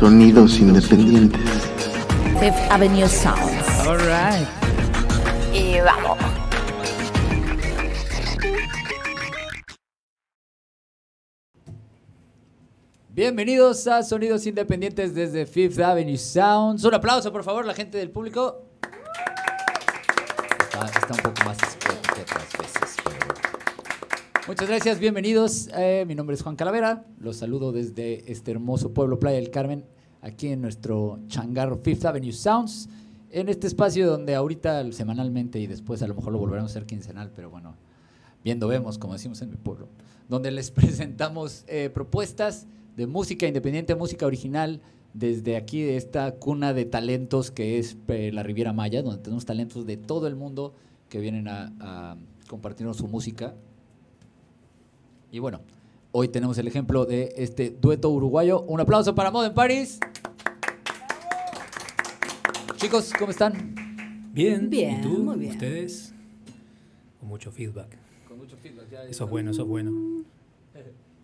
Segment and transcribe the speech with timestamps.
[0.00, 1.38] Sonidos independientes.
[2.40, 3.86] Fifth Avenue Sounds.
[3.86, 4.48] All right.
[5.52, 6.16] Y vamos.
[13.08, 16.84] Bienvenidos a Sonidos Independientes desde Fifth Avenue Sounds.
[16.84, 18.64] Un aplauso, por favor, la gente del público.
[20.60, 22.96] Está, está un poco más discreto que otras veces.
[23.04, 23.20] pero-
[24.50, 25.68] Muchas gracias, bienvenidos.
[25.76, 27.04] Eh, mi nombre es Juan Calavera.
[27.20, 29.84] Los saludo desde este hermoso pueblo Playa del Carmen,
[30.22, 32.88] aquí en nuestro changarro Fifth Avenue Sounds.
[33.30, 36.84] En este espacio donde ahorita semanalmente y después a lo mejor lo volveremos a hacer
[36.84, 37.76] quincenal, pero bueno,
[38.42, 39.86] viendo vemos, como decimos en mi pueblo,
[40.28, 44.80] donde les presentamos eh, propuestas de música independiente, música original,
[45.14, 49.44] desde aquí de esta cuna de talentos que es eh, la Riviera Maya, donde tenemos
[49.44, 50.74] talentos de todo el mundo
[51.08, 52.16] que vienen a, a
[52.48, 53.54] compartirnos su música.
[55.30, 55.60] Y bueno,
[56.12, 58.62] hoy tenemos el ejemplo de este dueto uruguayo.
[58.62, 59.98] Un aplauso para Modern Paris.
[62.76, 63.74] Chicos, ¿cómo están?
[64.32, 65.08] Bien, Bien, ¿y tú?
[65.22, 65.52] muy bien.
[65.52, 66.14] ¿Ustedes?
[67.18, 67.88] Con mucho feedback.
[68.26, 68.90] Con mucho feedback.
[68.90, 70.24] ya- Eso es bueno, eso es bueno.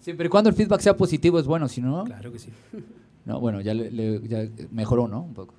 [0.00, 2.50] Siempre y cuando el feedback sea positivo es bueno, si no, Claro que sí.
[3.24, 5.22] no bueno, ya, le- le- ya mejoró, ¿no?
[5.22, 5.54] Un poco.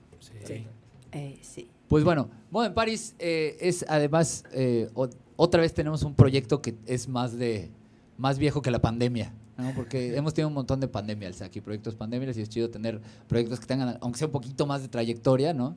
[0.46, 0.64] Sí.
[1.12, 1.68] Eh, sí.
[1.90, 6.62] Pues bueno, Moda en Paris eh, es además, eh, o- otra vez tenemos un proyecto
[6.62, 7.70] que es más de
[8.18, 9.74] más viejo que la pandemia, ¿no?
[9.76, 13.60] porque hemos tenido un montón de pandemias aquí, proyectos pandemias, y es chido tener proyectos
[13.60, 15.76] que tengan, aunque sea un poquito más de trayectoria, ¿no?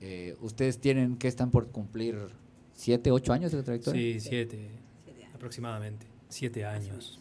[0.00, 2.18] Eh, ustedes tienen, que están por cumplir?
[2.74, 4.00] ¿Siete, ocho años de trayectoria?
[4.00, 4.70] Sí, siete,
[5.34, 6.06] aproximadamente.
[6.28, 7.20] Siete años.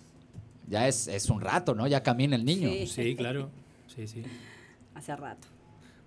[0.68, 1.86] Ya es, es un rato, ¿no?
[1.88, 2.70] Ya camina el niño.
[2.70, 2.88] Sí.
[2.88, 3.50] Sí, claro.
[3.94, 4.24] Sí, sí.
[4.96, 5.48] Hace rato.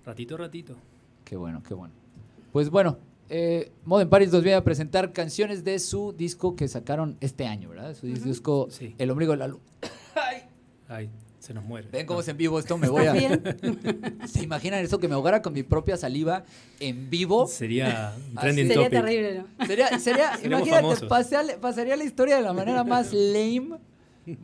[0.05, 0.77] Ratito, ratito.
[1.25, 1.95] Qué bueno, qué bueno.
[2.53, 2.99] Pues bueno,
[3.37, 7.71] eh, Modern Paris nos viene a presentar canciones de su disco que sacaron este año,
[7.71, 7.95] ¿verdad?
[7.95, 8.95] Su dis- disco Sí.
[8.99, 9.63] El Ombligo de la Luna.
[10.89, 11.89] Ay, se nos muere.
[11.91, 12.23] Ven cómo No.
[12.23, 13.13] es en vivo esto, me voy a...
[13.13, 13.43] Bien.
[14.27, 14.99] ¿Se imaginan eso?
[15.01, 16.45] Que me ahogara con mi propia saliva
[16.79, 17.47] en vivo.
[17.49, 19.01] Sería trending Sería topic.
[19.01, 19.67] terrible, ¿no?
[19.67, 23.79] Sería, sería imagínate, pasaría, pasaría la historia de la manera más lame.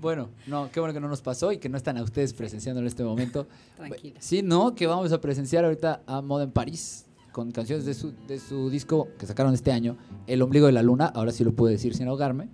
[0.00, 2.80] Bueno, no, qué bueno que no nos pasó y que no están a ustedes presenciando
[2.80, 3.46] en este momento.
[3.76, 4.16] Tranquila.
[4.20, 8.38] Sí, no, que vamos a presenciar ahorita a Modern Paris con canciones de su, de
[8.38, 9.96] su disco que sacaron este año,
[10.26, 12.48] El Ombligo de la Luna, ahora sí lo puedo decir sin ahogarme.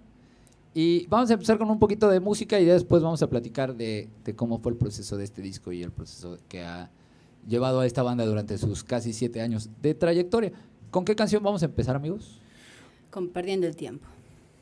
[0.74, 3.74] Y vamos a empezar con un poquito de música y ya después vamos a platicar
[3.74, 6.90] de, de cómo fue el proceso de este disco y el proceso que ha
[7.48, 10.52] llevado a esta banda durante sus casi siete años de trayectoria.
[10.90, 12.40] ¿Con qué canción vamos a empezar, amigos?
[13.10, 14.06] Con perdiendo el tiempo.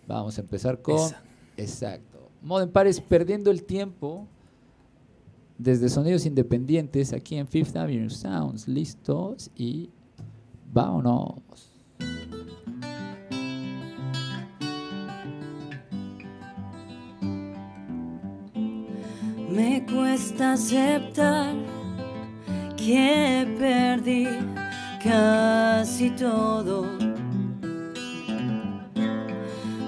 [0.07, 0.97] Vamos a empezar con...
[0.97, 1.23] Esa.
[1.57, 2.31] Exacto.
[2.43, 4.27] Modern Paris perdiendo el tiempo
[5.59, 8.69] desde sonidos independientes aquí en Fifth Avenue Sounds.
[8.69, 9.91] Listos y
[10.75, 11.71] vámonos.
[19.49, 21.55] Me cuesta aceptar
[22.77, 24.27] que perdí
[25.03, 26.87] casi todo.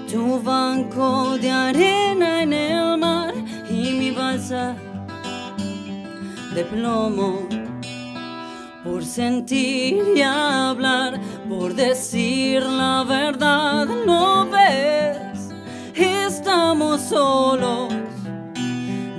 [0.09, 3.33] Tu banco de arena en el mar
[3.69, 4.77] y mi balsa
[6.55, 7.66] de plomo.
[8.89, 15.49] Por sentir y hablar, por decir la verdad, ¿no ves?
[15.93, 17.93] Estamos solos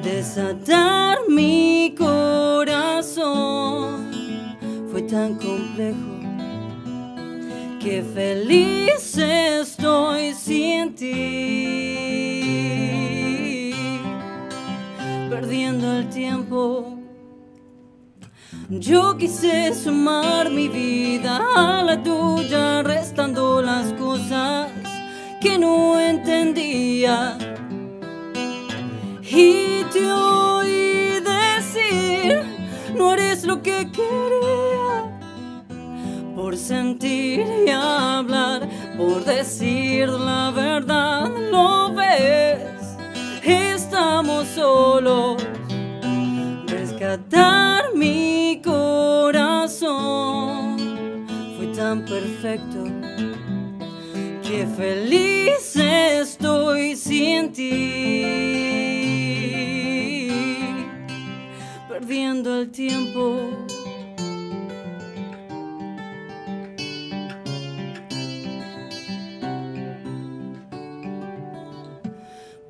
[0.02, 3.28] desatar mi corazón
[4.90, 6.18] fue tan complejo
[7.78, 12.08] que feliz estoy sin ti
[15.30, 16.97] perdiendo el tiempo
[18.68, 24.70] yo quise sumar mi vida a la tuya restando las cosas
[25.40, 27.38] que no entendía
[29.22, 32.42] y te oí decir,
[32.94, 35.18] no eres lo que quería.
[36.34, 42.60] Por sentir y hablar, por decir la verdad, lo ves.
[43.42, 45.42] Estamos solos.
[46.66, 47.67] Rescatar
[54.42, 58.24] que feliz estoy sin ti.
[61.88, 63.50] Perdiendo el tiempo.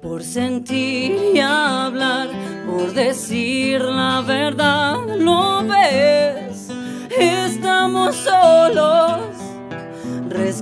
[0.02, 2.30] Por sentir y hablar,
[2.66, 6.17] por decir la verdad, ¿lo ves?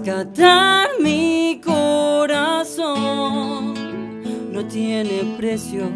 [0.06, 2.94] Rescatar mi corazón
[4.52, 5.90] no tiene precio.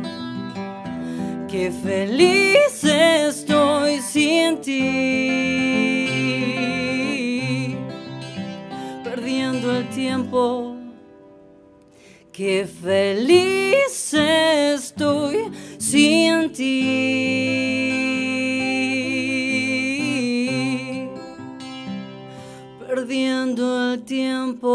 [1.49, 6.07] Qué feliz estoy sin ti,
[9.05, 10.75] perdiendo el tiempo.
[12.33, 17.50] Qué feliz estoy sin ti,
[23.99, 24.69] tiempo.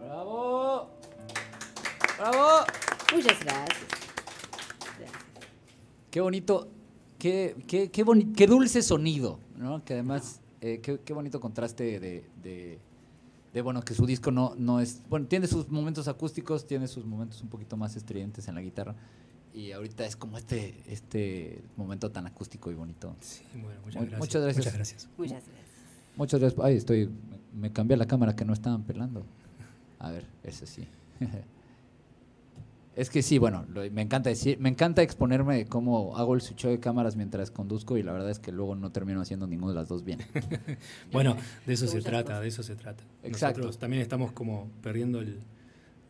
[0.00, 0.88] ¡Bravo!
[2.18, 2.64] ¡Bravo!
[3.14, 3.86] Muchas gracias.
[6.10, 6.68] Qué bonito,
[7.18, 9.84] qué, qué, qué, boni- qué dulce sonido, ¿no?
[9.84, 12.78] Que además, eh, qué, qué bonito contraste de, de,
[13.52, 17.04] de, bueno, que su disco no, no es, bueno, tiene sus momentos acústicos, tiene sus
[17.04, 18.94] momentos un poquito más estridentes en la guitarra,
[19.54, 23.14] y ahorita es como este, este momento tan acústico y bonito.
[23.20, 24.18] Sí, bueno, muchas Mu- gracias.
[24.20, 24.58] muchas gracias.
[24.66, 25.08] Muchas gracias.
[25.18, 25.68] Muchas gracias.
[26.16, 26.64] Muchas gracias.
[26.64, 27.10] Ay, estoy,
[27.54, 29.24] me, cambié la cámara que no estaban pelando.
[29.98, 30.86] A ver, eso sí.
[32.96, 36.40] Es que sí, bueno, lo- me encanta decir, me encanta exponerme de cómo hago el
[36.40, 39.70] switch de cámaras mientras conduzco y la verdad es que luego no termino haciendo ninguno
[39.72, 40.18] de las dos bien.
[41.12, 42.40] Bueno, de eso se trata, cosas.
[42.42, 43.04] de eso se trata.
[43.22, 43.58] Exacto.
[43.60, 45.38] Nosotros también estamos como perdiendo el-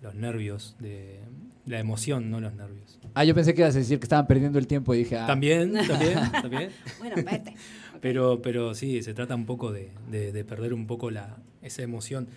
[0.01, 1.21] los nervios, de
[1.69, 2.99] la emoción, no los nervios.
[3.15, 5.27] Ah, yo pensé que ibas a decir que estaban perdiendo el tiempo y dije, ah,
[5.27, 6.71] También, también, también.
[6.99, 7.55] Bueno, vete.
[8.01, 11.83] Pero, pero sí, se trata un poco de, de- de perder un poco la, esa
[11.83, 12.29] emoción.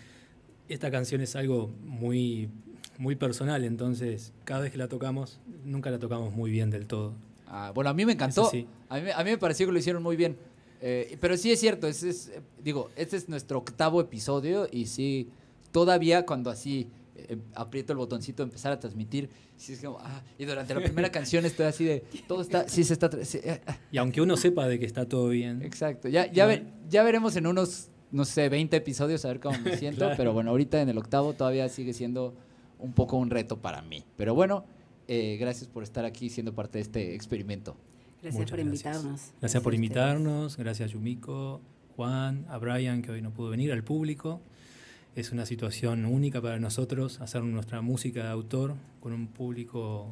[0.70, 2.50] Esta canción es algo muy,
[2.98, 7.14] muy personal, entonces cada vez que la tocamos, nunca la tocamos muy bien del todo.
[7.48, 8.50] ah, bueno, a mí me encantó.
[8.50, 8.66] Sí.
[8.90, 10.36] A, mí, a mí me pareció que lo hicieron muy bien.
[10.84, 12.32] Eh, pero sí es cierto, es, es,
[12.64, 15.30] digo, este es nuestro octavo episodio y sí,
[15.72, 16.88] todavía cuando así
[17.30, 20.82] eh, aprieto el botoncito de empezar a transmitir, sí es como, ah, y durante la
[20.82, 23.98] primera canción estoy así de, todo está, sí se está, tra- sí, eh, ah, Y
[23.98, 26.08] aunque uno sepa de que está todo bien, exacto.
[26.10, 29.78] Ya, ya, ve- ya veremos en unos, no sé, 20 episodios a ver cómo me
[29.78, 30.16] siento, Claro.
[30.18, 32.34] pero bueno, ahorita en el octavo todavía sigue siendo
[32.80, 34.04] un poco un reto para mí.
[34.18, 34.66] Pero bueno,
[35.08, 37.76] eh, gracias por estar aquí siendo parte de este experimento.
[38.22, 38.86] Gracias Muchas por gracias.
[38.96, 39.22] invitarnos.
[39.40, 41.62] Gracias por invitarnos, gracias a Yumiko,
[41.96, 44.42] Juan, a Brian, que hoy no pudo venir, al público.
[45.16, 50.08] Es una situación única para nosotros hacer nuestra música de autor con un público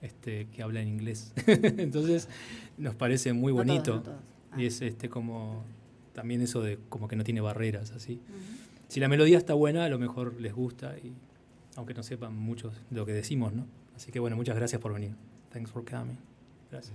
[0.00, 1.32] este, que habla en inglés.
[1.46, 2.28] Entonces
[2.76, 3.94] nos parece muy No todos, bonito.
[3.96, 4.18] no todos.
[4.52, 4.60] Ah.
[4.62, 5.64] Y es este como
[6.12, 8.20] también eso de como que no tiene barreras así.
[8.88, 11.12] Si la melodía está buena, a lo mejor les gusta y
[11.76, 13.66] aunque no sepan mucho de lo que decimos, ¿no?
[13.96, 15.12] Así que bueno, muchas gracias por venir.
[15.52, 16.16] Thanks for coming.
[16.70, 16.94] Gracias.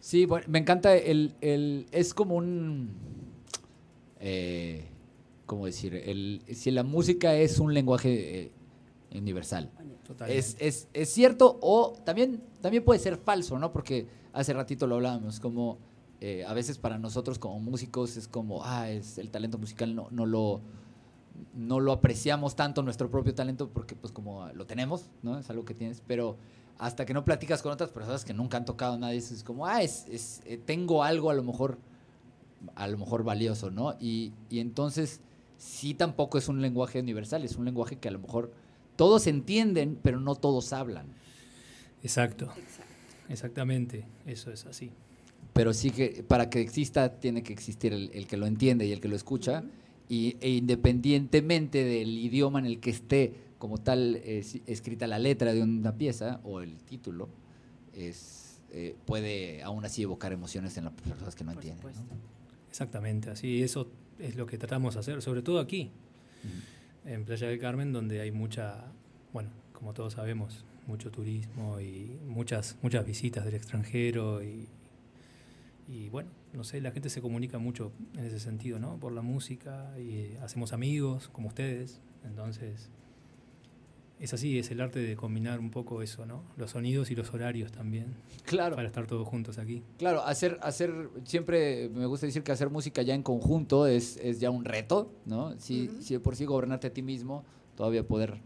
[0.00, 2.90] Sí, bueno, me encanta el, el- es como un,
[4.20, 4.84] eh,
[5.46, 5.94] ¿cómo decir?
[5.94, 8.52] El, si la música es un lenguaje eh,
[9.14, 9.70] universal.
[10.28, 13.72] Es, es, es cierto o también, también puede ser falso, ¿no?
[13.72, 15.78] Porque hace ratito lo hablábamos, como
[16.20, 20.08] eh, a veces para nosotros como músicos es como, ah, es el talento musical no,
[20.10, 20.60] no lo
[21.52, 25.38] no lo apreciamos tanto nuestro propio talento porque pues como lo tenemos, ¿no?
[25.38, 26.36] Es algo que tienes, pero
[26.78, 29.82] hasta que no platicas con otras personas que nunca han tocado nada, es como, ah,
[29.82, 31.78] es, es, eh, tengo algo a lo mejor
[32.74, 33.94] a lo mejor valioso, ¿no?
[34.00, 35.20] Y, y entonces
[35.64, 38.52] sí tampoco es un lenguaje universal, es un lenguaje que a lo mejor
[38.96, 41.06] todos entienden, pero no todos hablan.
[42.02, 42.50] Exacto.
[43.28, 44.90] Exactamente, eso es así.
[45.54, 48.92] Pero sí que para que exista tiene que existir el, el que lo entiende y
[48.92, 49.64] el que lo escucha.
[50.06, 55.54] y, e independientemente del idioma en el que esté como tal si- escrita la letra
[55.54, 57.30] de una pieza o el título,
[57.94, 61.94] es, eh, puede aún así evocar emociones en las personas que no Por entienden.
[62.68, 65.90] Exactamente, así eso es lo que tratamos de hacer, sobre todo aquí,
[67.04, 68.84] en Playa del Carmen, donde hay mucha,
[69.32, 74.68] bueno, como todos sabemos, mucho turismo y muchas, muchas visitas del extranjero y,
[75.88, 78.98] y bueno, no sé, la gente se comunica mucho en ese sentido, ¿no?
[78.98, 82.90] Por la música y hacemos amigos como ustedes, entonces
[84.24, 86.42] es así, es el arte de combinar un poco eso, ¿no?
[86.56, 88.14] Los sonidos y los horarios también,
[88.44, 88.76] Claro.
[88.76, 89.82] para estar todos juntos aquí.
[89.98, 94.40] Claro, hacer, hacer, siempre me gusta decir que hacer música ya en conjunto es, es
[94.40, 95.58] ya un reto, ¿no?
[95.58, 97.44] Si, si de por sí gobernarte a ti mismo,
[97.76, 98.40] todavía poder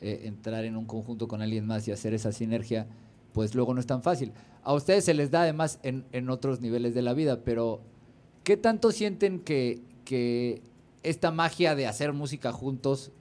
[0.00, 2.86] eh, entrar en un conjunto con alguien más y hacer esa sinergia,
[3.32, 4.32] pues luego no es tan fácil.
[4.62, 7.80] A ustedes se les da además en, en otros niveles de la vida, pero
[8.44, 10.62] ¿qué tanto sienten que, que
[11.02, 13.12] esta magia de hacer música juntos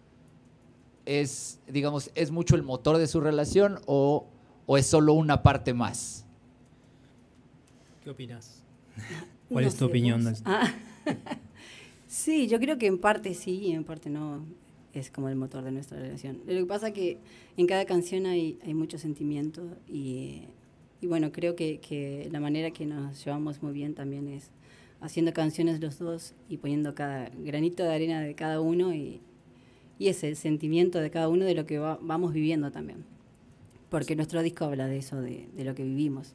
[1.08, 4.28] es, digamos, es mucho el motor de su relación o,
[4.66, 6.26] o es solo una parte más?
[8.04, 8.64] ¿Qué opinas?
[9.50, 10.24] ¿Cuál No es tu sé, opinión?
[10.24, 10.42] vos.
[10.46, 10.72] Ah.
[12.08, 14.46] sí, yo creo que en parte sí y en parte no.
[14.94, 16.42] Es como el motor de nuestra relación.
[16.48, 17.20] Lo que pasa que
[17.56, 20.46] en cada canción hay, hay mucho sentimiento y,
[21.02, 24.50] y bueno, creo que, que la manera que nos llevamos muy bien también es
[25.00, 29.22] haciendo canciones los dos y poniendo cada granito de arena de cada uno y,
[30.00, 33.04] y es el sentimiento de cada uno de lo que va- vamos viviendo también.
[33.90, 36.34] Porque nuestro disco habla de eso, de, de lo que vivimos.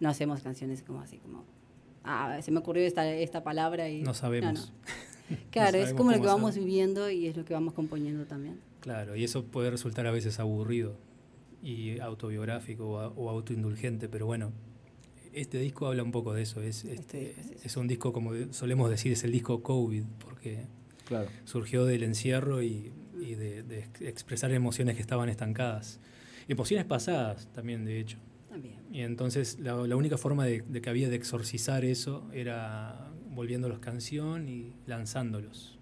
[0.00, 1.44] No hacemos canciones como así, como,
[2.04, 4.02] ah, se me ocurrió esta, esta palabra y...
[4.02, 4.72] No sabemos.
[4.72, 5.36] no.
[5.50, 8.58] Claro, es sabemos como lo que vamos viviendo y es lo que vamos componiendo también.
[8.80, 10.96] Claro, y eso puede resultar a veces aburrido
[11.62, 14.52] y autobiográfico o, o autoindulgente, pero bueno,
[15.34, 16.62] este disco habla un poco de eso.
[16.62, 17.60] Es, Este este, disco es eso.
[17.66, 20.64] es un disco, como solemos decir, es el disco COVID, porque
[21.08, 21.28] Claro.
[21.44, 25.98] surgió del encierro y, y de, de ex- expresar emociones que estaban estancadas.
[26.48, 28.18] Emociones pasadas también, de hecho.
[28.48, 28.76] También.
[28.92, 33.78] Y entonces la, la única forma de, de que había de exorcizar eso era volviéndolos
[33.80, 35.78] canción y lanzándolos.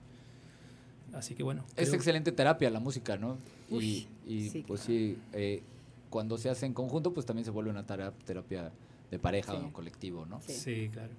[1.13, 1.65] Así que bueno.
[1.77, 3.39] Es creo- excelente terapia la música, ¿no?
[3.71, 4.99] Uy, y y, sí, pues claro.
[5.01, 5.63] sí, eh,
[6.11, 8.73] cuando se hace en conjunto, pues también se vuelve una terapia
[9.11, 9.59] de pareja Sí.
[9.65, 10.41] o colectivo, ¿no?
[10.43, 10.53] Sí.
[10.53, 11.13] Sí, claro.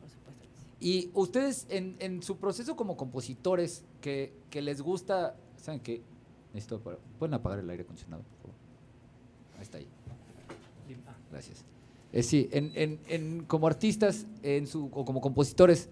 [0.00, 0.73] Por supuesto que sí.
[0.84, 6.02] Y ustedes, en, en su proceso como compositores, que, que les gusta, ¿saben qué?
[6.52, 6.78] Necesito
[7.18, 8.54] ¿Pueden apagar el aire acondicionado, por favor?
[9.56, 9.88] Ahí está ahí.
[11.06, 11.64] Ah, Gracias.
[12.12, 15.88] Eh, sí, en, en- en- como artistas en su, o como compositores,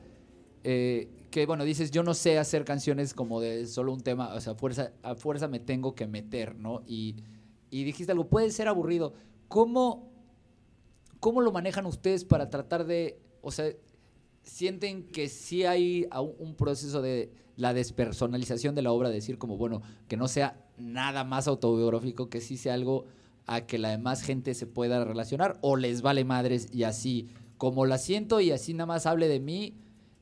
[0.62, 4.40] eh, que bueno, dices, yo no sé hacer canciones como de solo un tema, o
[4.42, 6.82] sea, a fuerza, a fuerza me tengo que meter, ¿no?
[6.86, 7.16] Y,
[7.70, 9.14] y dijiste algo, puede ser aburrido.
[9.48, 10.10] ¿Cómo,
[11.18, 13.72] ¿Cómo lo manejan ustedes para tratar de, o sea,
[14.42, 16.06] sienten que sí hay
[16.38, 20.64] un proceso de la despersonalización de la obra, de decir como, bueno, que no sea
[20.78, 23.04] nada más autobiográfico, que sí sea algo
[23.46, 27.86] a que la demás gente se pueda relacionar, o les vale madres y así, como
[27.86, 29.74] la siento y así nada más hable de mí,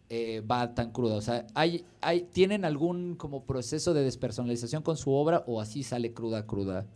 [0.09, 1.15] eh, va tan cruda.
[1.15, 5.83] O sea, ¿hay, hay, ¿tienen algún como proceso de despersonalización con su obra o así
[5.83, 6.87] sale cruda, cruda,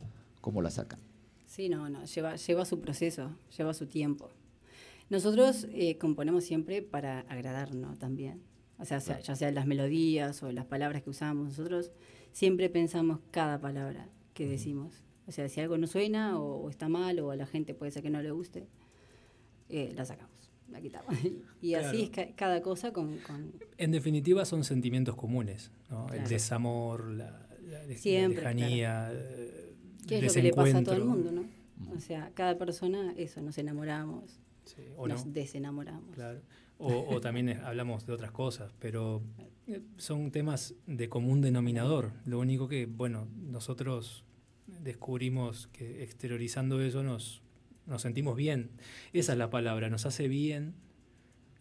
[0.41, 0.99] como la sacan?
[1.47, 4.31] Sí, no, no, lleva, lleva su proceso, lleva su tiempo.
[5.11, 8.43] Nosotros eh, componemos siempre para agradarnos también.
[8.79, 11.93] O sea, ya sea las melodías o las palabras que usamos, nosotros
[12.33, 15.03] siempre pensamos cada palabra que decimos.
[15.27, 17.93] O sea, si algo no suena o, o está mal o a la gente puede
[17.93, 18.67] ser que no le guste,
[19.69, 21.15] eh, la sacamos, la quitamos.
[21.63, 23.19] y así es ca- cada cosa con...
[23.19, 26.13] con- En definitiva son sentimientos comunes, ¿no?
[26.13, 29.75] El desamor, la, la Siempre, la lejanía, eh,
[30.09, 31.45] ¿Qué es el lo que le pasa a todo el mundo, no?
[31.97, 35.15] O sea, cada persona, eso, nos enamoramos, Sí, o no.
[35.15, 36.15] nos desenamoramos.
[36.15, 36.41] Claro.
[36.79, 39.23] O, o también hablamos de otras cosas, pero
[39.67, 42.13] eh, son temas de común denominador.
[42.27, 44.25] Lo único que, bueno, nosotros
[44.67, 47.43] descubrimos que exteriorizando eso nos,
[47.87, 48.71] nos sentimos bien.
[49.13, 50.75] Esa es la palabra, nos hace bien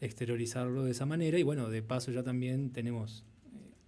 [0.01, 3.23] exteriorizarlo de esa manera y bueno, de paso ya también tenemos...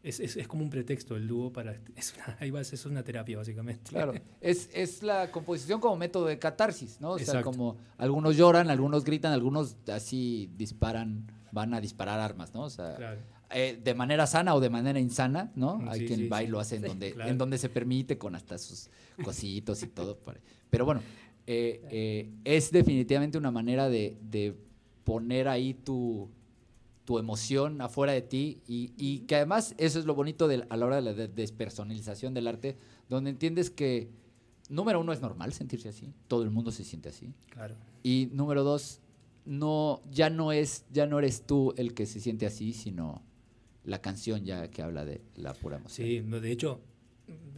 [0.05, 1.75] Es, es, es como un pretexto el dúo para...
[1.95, 3.89] Es una, ahí va, es una terapia básicamente.
[3.89, 7.11] Claro, es, es la composición como método de catarsis, ¿no?
[7.13, 12.63] O sea, como algunos lloran, algunos gritan, algunos así disparan, van a disparar armas, ¿no?
[12.65, 13.19] O sea, Claro.
[13.49, 15.77] eh, de manera sana o de manera insana, ¿no?
[15.79, 16.51] Mm, Hay quien sí, va y sí.
[16.51, 17.31] lo hace en, donde, Claro.
[17.31, 18.89] en donde se permite, con hasta sus
[19.23, 20.19] cositos y todo.
[20.69, 21.01] Pero bueno,
[21.47, 24.55] eh, eh, es definitivamente una manera de, de
[25.03, 26.29] poner ahí tu,
[27.05, 30.75] tu emoción afuera de ti y, y que además eso es lo bonito de, a
[30.77, 32.77] la hora de la de- despersonalización del arte,
[33.09, 34.09] donde entiendes que,
[34.69, 37.31] número uno, es normal sentirse así, todo el mundo se siente así.
[37.49, 37.75] Claro.
[38.03, 38.99] Y número dos,
[39.45, 43.21] no, ya no es, ya no eres tú el que se siente así, sino
[43.83, 46.07] la canción ya que habla de la pura emoción.
[46.07, 46.81] Sí, de hecho,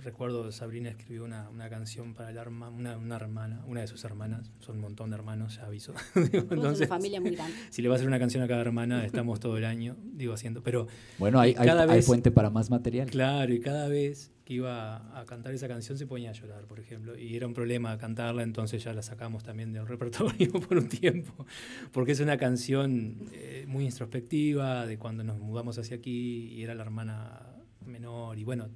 [0.07, 4.03] recuerdo Sabrina escribió una, una canción para la herma- una, una hermana, una de sus
[4.05, 5.93] hermanas, son un montón de hermanos, ya aviso.
[6.15, 7.55] Entonces, una familia muy grande.
[7.69, 10.33] si le va a hacer una canción a cada hermana, estamos todo el año, digo,
[10.33, 10.63] haciendo.
[10.63, 10.87] Pero
[11.17, 13.09] Bueno, hay, hay, cada hay fuente para más material.
[13.09, 16.79] claro, y cada vez que iba a cantar esa canción se ponía a llorar, por
[16.79, 20.87] ejemplo, y era un problema cantarla, entonces ya la sacamos también del repertorio por un
[20.87, 21.45] tiempo,
[21.91, 26.75] porque es una canción eh, muy introspectiva de cuando nos mudamos hacia aquí y era
[26.75, 27.41] la hermana
[27.85, 28.69] menor y bueno,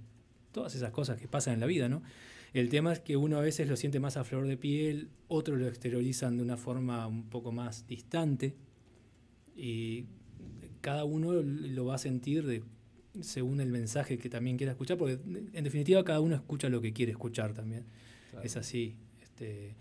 [0.51, 2.01] todas esas cosas que pasan en la vida, ¿no?
[2.53, 5.57] El tema es que uno a veces lo siente más a flor de piel, otros
[5.57, 8.55] lo exteriorizan de una forma un poco más distante
[9.55, 10.05] y
[10.81, 12.63] cada uno lo va a sentir de,
[13.21, 15.19] según el mensaje que también quiera escuchar, porque
[15.53, 17.85] en definitiva cada uno escucha lo que quiere escuchar también.
[18.31, 18.45] Claro.
[18.45, 18.95] Es así.
[19.21, 19.75] Este,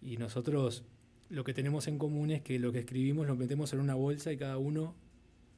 [0.00, 0.84] y nosotros
[1.28, 4.32] lo que tenemos en común es que lo que escribimos lo metemos en una bolsa
[4.32, 4.94] y cada uno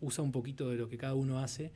[0.00, 1.70] usa un poquito de lo que cada uno hace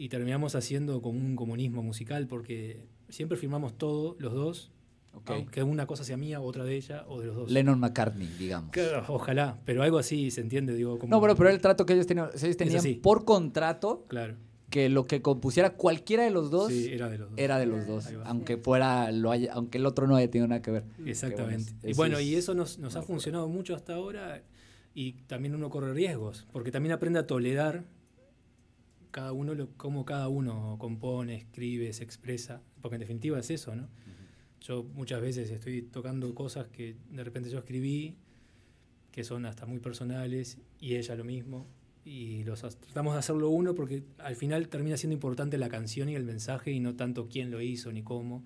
[0.00, 4.72] y terminamos haciendo como un comunismo musical porque siempre firmamos todo, los dos,
[5.12, 5.28] Ok.
[5.30, 7.50] aunque una cosa sea mía, otra de ella o de los dos.
[7.50, 8.70] Lennon McCartney, digamos.
[8.70, 11.14] Claro, ojalá, pero algo así se entiende, digo, como...
[11.14, 14.36] No, pero, pero era el trato que ellos tenían, ellos tenían por contrato Claro,
[14.70, 17.38] que lo que compusiera cualquiera de los dos sí, era de los dos.
[17.38, 20.62] era de los dos, aunque fuera lo haya, aunque el otro no haya tenido nada
[20.62, 20.84] que ver.
[21.04, 21.74] Exactamente.
[21.82, 24.42] Que bueno, y eso bueno, es y eso nos, nos ha funcionado mucho hasta ahora
[24.94, 27.84] y también uno corre riesgos, porque también aprende a tolerar
[29.10, 33.74] cada uno lo, cómo cada uno compone, escribe, se expresa, porque en definitiva es eso,
[33.74, 33.88] ¿no?
[34.60, 38.16] Yo muchas veces estoy tocando cosas que de repente yo escribí,
[39.10, 41.66] que son hasta muy personales, y ella lo mismo,
[42.04, 46.14] y los tratamos de hacerlo uno porque al final termina siendo importante la canción y
[46.14, 48.44] el mensaje y no tanto quién lo hizo ni cómo.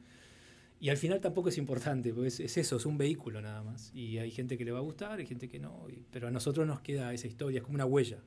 [0.81, 3.91] Y al final tampoco es importante, porque es, es eso, es un vehículo nada más.
[3.95, 6.31] Y hay gente que le va a gustar, hay gente que no, y- pero a
[6.31, 8.19] nosotros nos queda esa historia, es como una huella.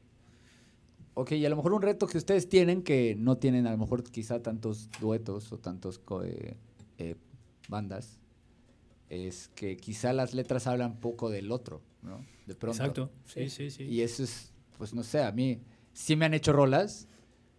[1.19, 3.77] Ok, y a lo mejor un reto que ustedes tienen, que no tienen a lo
[3.79, 6.57] mejor quizá tantos duetos o tantos eh,
[6.99, 7.15] eh,
[7.67, 8.19] bandas,
[9.09, 12.23] es que quizá las letras hablan poco del otro, ¿no?
[12.45, 12.83] De pronto.
[12.83, 13.85] Exacto, sí, sí, sí.
[13.85, 15.59] Y eso es, pues no sé, a mí
[15.91, 17.07] sí me han hecho rolas,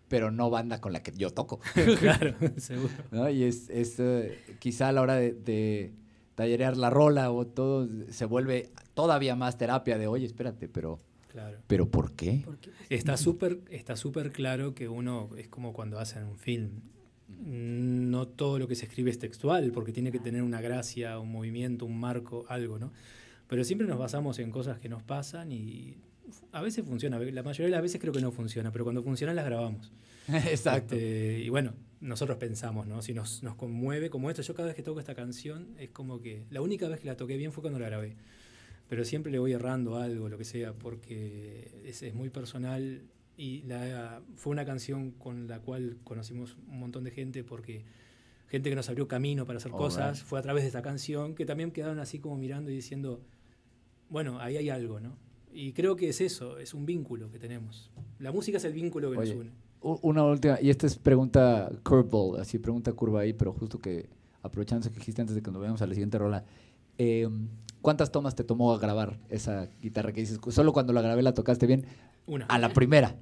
[0.06, 1.58] pero no banda con la que yo toco.
[1.98, 2.94] claro, seguro.
[3.10, 3.28] ¿no?
[3.28, 5.92] Y es, es, eh, quizá a la hora de, de
[6.36, 11.58] tallerear la rola o todo, se vuelve todavía más terapia de, oye, espérate, pero, Claro.
[11.66, 12.42] pero ¿por qué?
[12.44, 12.70] ¿Por qué?
[12.88, 16.70] Está súper está súper claro que uno es como cuando hacen un film.
[17.28, 21.30] No todo lo que se escribe es textual, porque tiene que tener una gracia, un
[21.30, 22.92] movimiento, un marco, algo, ¿no?
[23.46, 25.98] Pero siempre nos basamos en cosas que nos pasan y
[26.52, 27.18] a veces funciona.
[27.18, 29.92] La mayoría de las veces creo que no funciona, pero cuando funciona las grabamos.
[30.28, 30.94] Exacto.
[30.94, 33.02] Este, y bueno, nosotros pensamos, ¿no?
[33.02, 36.20] Si nos, nos conmueve como esto, yo cada vez que toco esta canción es como
[36.20, 38.16] que la única vez que la toqué bien fue cuando la grabé.
[38.88, 43.02] Pero siempre le voy errando algo, lo que sea, porque es, es muy personal
[43.38, 47.84] y la, fue una canción con la cual conocimos un montón de gente porque
[48.48, 50.26] gente que nos abrió camino para hacer All cosas right.
[50.26, 53.20] fue a través de esta canción que también quedaron así como mirando y diciendo,
[54.10, 55.16] bueno, ahí hay algo, ¿no?
[55.52, 57.92] Y creo que es eso, es un vínculo que tenemos.
[58.18, 59.52] La música es el vínculo que Oye, nos une.
[60.02, 64.08] Una última, y esta es pregunta curveball, así pregunta curva ahí, pero justo que
[64.42, 66.44] aprovechando que dijiste antes de que nos vayamos a la siguiente rola,
[66.98, 67.28] eh,
[67.82, 70.38] ¿cuántas tomas te tomó a grabar esa guitarra que dices?
[70.50, 71.84] Solo cuando la grabé la tocaste bien,
[72.26, 72.46] Una.
[72.46, 73.16] a la primera.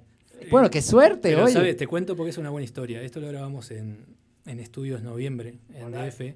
[0.51, 1.53] Bueno, qué suerte, Pero, oye.
[1.53, 1.77] ¿sabes?
[1.77, 3.03] Te cuento porque es una buena historia.
[3.03, 4.05] Esto lo grabamos en,
[4.45, 6.35] en Estudios Noviembre, en DF,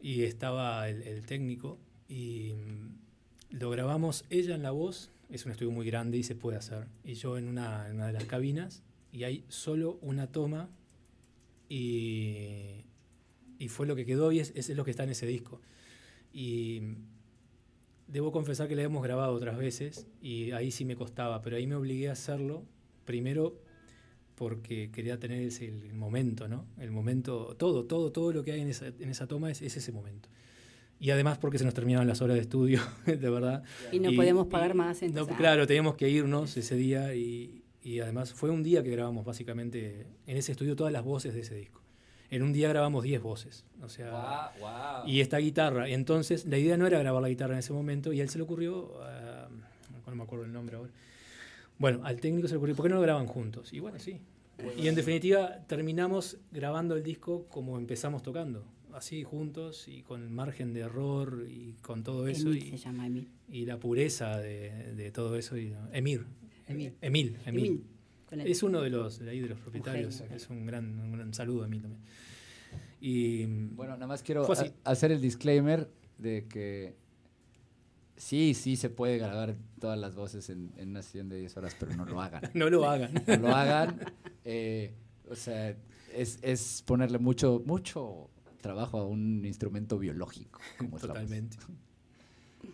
[0.00, 1.78] y estaba el, el técnico,
[2.08, 6.34] y mm, lo grabamos ella en la voz, es un estudio muy grande y se
[6.34, 10.26] puede hacer, y yo en una, en una de las cabinas, y hay solo una
[10.28, 10.68] toma,
[11.68, 12.84] y,
[13.58, 15.60] y fue lo que quedó, y es, es lo que está en ese disco.
[16.32, 16.94] Y mm,
[18.10, 21.66] debo confesar que la hemos grabado otras veces y ahí sí me costaba, pero ahí
[21.66, 22.64] me obligué a hacerlo.
[23.04, 23.60] Primero
[24.34, 26.66] porque quería tener ese el momento, ¿no?
[26.78, 29.76] El momento, todo, todo, todo lo que hay en esa, en esa toma es, es
[29.76, 30.28] ese momento.
[30.98, 33.62] Y además porque se nos terminaban las horas de estudio, de verdad.
[33.92, 35.38] Y no podemos pagar más, entonces, no, ah.
[35.38, 40.06] claro, teníamos que irnos ese día y, y además fue un día que grabamos básicamente
[40.26, 41.79] en ese estudio todas las voces de ese disco.
[42.30, 43.64] En un día grabamos 10 voces.
[43.82, 44.52] O sea,
[45.04, 45.88] y esta guitarra.
[45.88, 48.38] Entonces, la idea no era grabar la guitarra en ese momento y a él se
[48.38, 49.48] le ocurrió, ah,
[50.06, 50.90] no me acuerdo el nombre ahora.
[51.78, 53.72] Bueno, al técnico se le ocurrió, ¿por qué no lo graban juntos?
[53.72, 54.20] Y bueno, sí.
[54.76, 60.74] Y en definitiva, terminamos grabando el disco como empezamos tocando, así juntos y con margen
[60.74, 62.48] de error y con todo eso.
[62.50, 63.28] Emil y, se llama Emil.
[63.48, 65.56] y la pureza de, de todo eso.
[65.56, 66.26] Y, Emir.
[66.66, 66.94] Emil.
[67.00, 67.38] Emil.
[67.46, 67.46] Emil.
[67.46, 67.84] Emil.
[68.30, 70.18] Es uno de los, de ahí de los propietarios.
[70.18, 70.36] genio.
[70.36, 72.02] es un gran, un gran saludo a Emil también.
[73.00, 74.46] Y Bueno, nada más quiero
[74.84, 76.94] hacer el disclaimer de que
[78.16, 81.76] sí, sí se puede grabar todas las voces en, en una sesión de 10 horas,
[81.78, 82.42] pero no lo hagan.
[82.54, 83.12] no lo hagan.
[83.26, 84.00] No lo hagan.
[84.44, 84.94] eh,
[85.28, 85.74] o sea,
[86.14, 90.60] es, es ponerle mucho, mucho trabajo a un instrumento biológico.
[90.78, 91.30] Como es la voz.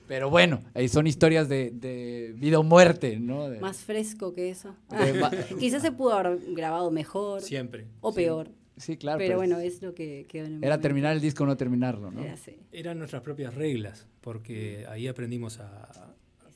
[0.07, 3.49] Pero bueno, ahí son historias de, de vida o muerte, ¿no?
[3.49, 4.75] De- Más fresco que eso.
[4.93, 7.87] va- Quizás se pudo haber grabado mejor Siempre.
[8.01, 8.51] o peor.
[8.77, 9.19] sí, claro.
[9.19, 10.83] pero pues, bueno, es lo que quedó en el Era momento.
[10.83, 12.23] terminar el disco o no terminarlo, ¿no?
[12.23, 12.57] Era así.
[12.73, 15.67] Eran nuestras propias reglas, porque ahí aprendimos a,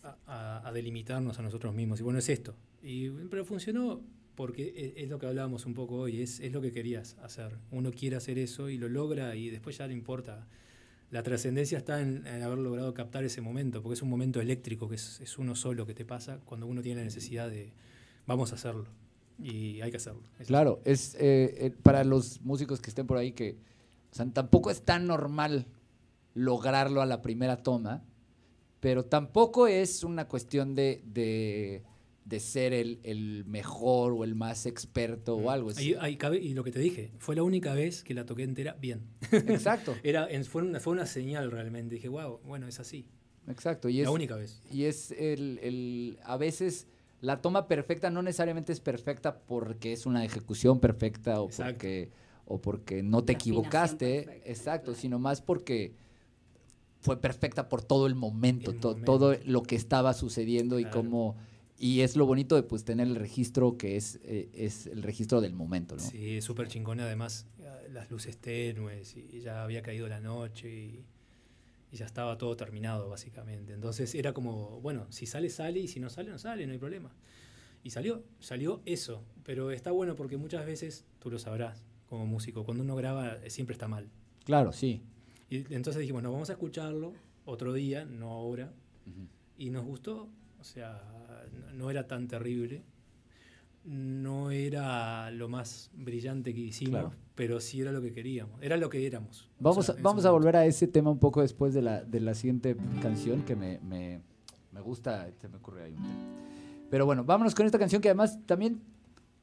[0.03, 2.01] a- a- a delimitarnos a nosotros mismos.
[2.01, 2.55] Y bueno, es esto.
[2.83, 4.01] Y, pero funcionó
[4.37, 4.63] porque
[4.97, 7.57] e- es, lo que hablábamos un poco hoy, es, es lo que querías hacer.
[7.71, 10.47] Uno quiere hacer eso y lo logra y después ya no importa.
[11.11, 14.95] La trascendencia está en, haber logrado captar ese momento, porque es un momento eléctrico, que
[14.95, 17.73] es, uno solo que te pasa cuando uno tiene la necesidad de,
[18.27, 18.87] vamos a hacerlo.
[19.43, 20.23] Y hay que hacerlo.
[20.39, 23.59] Es Claro, es eh, eh, para los músicos que estén por ahí que,
[24.13, 25.67] o sea, tampoco es tan normal
[26.35, 28.05] lograrlo a la primera toma,
[28.81, 31.83] pero tampoco es una cuestión de,
[32.25, 35.71] de ser el, el mejor o el más experto o algo.
[35.71, 38.25] Es- Ahí- ahí cabe- y lo que te dije, fue la única vez que la
[38.27, 39.03] toqué entera bien.
[39.33, 41.95] exacto, Era, fue, una, fue una señal realmente.
[41.97, 43.07] Dije, wow, bueno, es así.
[43.49, 43.89] exacto.
[43.89, 44.61] Y es, la única vez.
[44.71, 46.87] y es el, el- a veces
[47.21, 51.73] la toma perfecta no necesariamente es perfecta porque es una ejecución perfecta o Exacto.
[51.75, 52.11] porque
[52.47, 55.01] o porque no te La equivocaste, perfecta, exacto, claro.
[55.01, 55.95] sino más porque
[57.01, 59.13] fue perfecta por todo el momento, El to- momento.
[59.13, 61.37] todo lo que estaba sucediendo y cómo
[61.83, 65.41] y es lo bonito de pues tener el registro que es, eh, es el registro
[65.41, 66.03] del momento, ¿no?
[66.03, 67.01] Sí, súper chingón.
[67.01, 71.07] Además, eh, las luces tenues y ya había caído la noche y,
[71.91, 73.73] y ya estaba todo terminado, básicamente.
[73.73, 76.79] Entonces era como, bueno, si sale, sale y si no sale, no sale, no hay
[76.79, 77.11] problema.
[77.83, 79.25] Y salió, salió eso.
[79.43, 83.49] Pero está bueno porque muchas veces, tú lo sabrás como músico, cuando uno graba eh,
[83.49, 84.11] siempre está mal.
[84.45, 85.03] Claro, sí.
[85.49, 87.15] Y entonces dijimos, no, vamos a escucharlo
[87.47, 88.71] otro día, no ahora.
[89.57, 90.29] Y nos gustó,
[90.61, 91.03] o sea,
[91.75, 92.83] no- era tan terrible.
[93.85, 97.13] No era lo más brillante que hicimos, Claro.
[97.35, 98.61] pero sí era lo que queríamos.
[98.63, 99.49] Era lo que éramos.
[99.59, 102.05] o Vamos, sea, a, vamos a volver a ese tema un poco después de la,
[102.05, 104.21] de la siguiente canción que me, me,
[104.73, 106.15] me gusta, se me ocurre ahí un tema.
[106.91, 108.83] Pero bueno, vámonos con esta canción que además también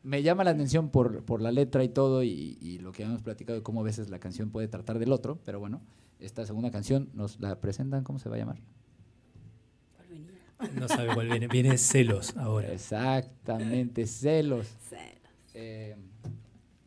[0.03, 3.23] me llama la atención por, por la letra y todo y, y lo que hemos
[3.23, 5.81] platicado de cómo a veces la canción puede tratar del otro, pero bueno,
[6.19, 8.59] esta segunda canción nos la presentan, ¿cómo se va a llamar?
[10.75, 11.47] No sabe cuál viene.
[11.47, 12.71] Viene celos ahora.
[12.71, 14.67] Exactamente, celos.
[14.89, 15.29] Cero.
[15.53, 15.95] Eh,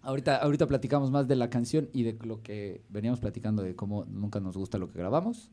[0.02, 4.04] ahorita, ahorita platicamos más de la canción y de lo que veníamos platicando de cómo
[4.06, 5.50] nunca nos gusta lo que grabamos.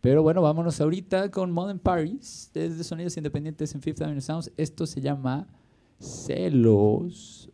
[0.00, 4.52] Pero bueno, vámonos ahorita con Modern Paris, desde Sonidos Independientes en Fifth Avenue Sounds.
[4.56, 5.48] Esto se llama
[5.98, 6.28] Celos.
[6.28, 7.47] Celos,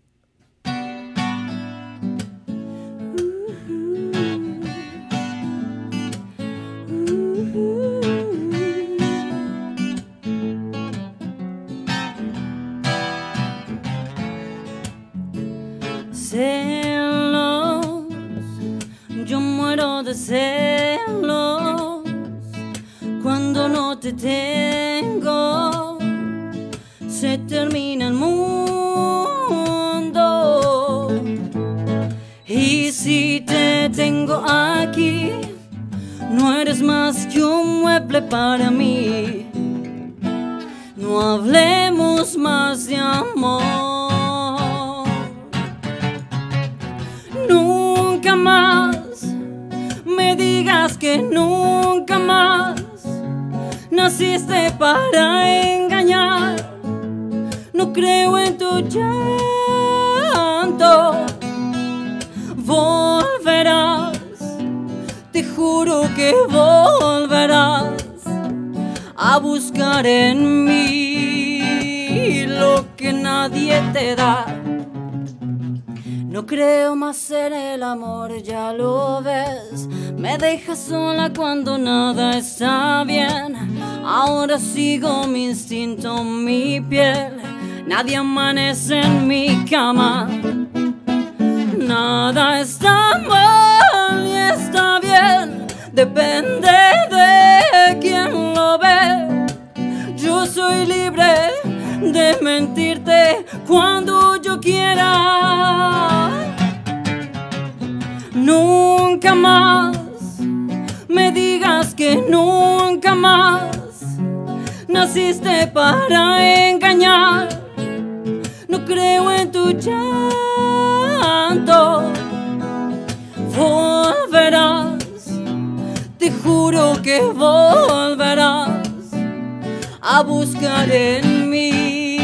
[130.35, 132.19] buscar en mí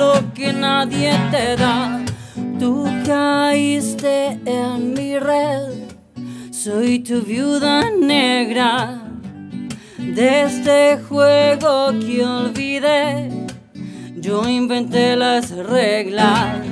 [0.00, 2.04] lo que nadie te da.
[2.58, 5.68] Tú caíste en mi red,
[6.50, 9.00] soy tu viuda negra.
[9.98, 13.30] De este juego que olvidé,
[14.16, 16.66] yo inventé las reglas.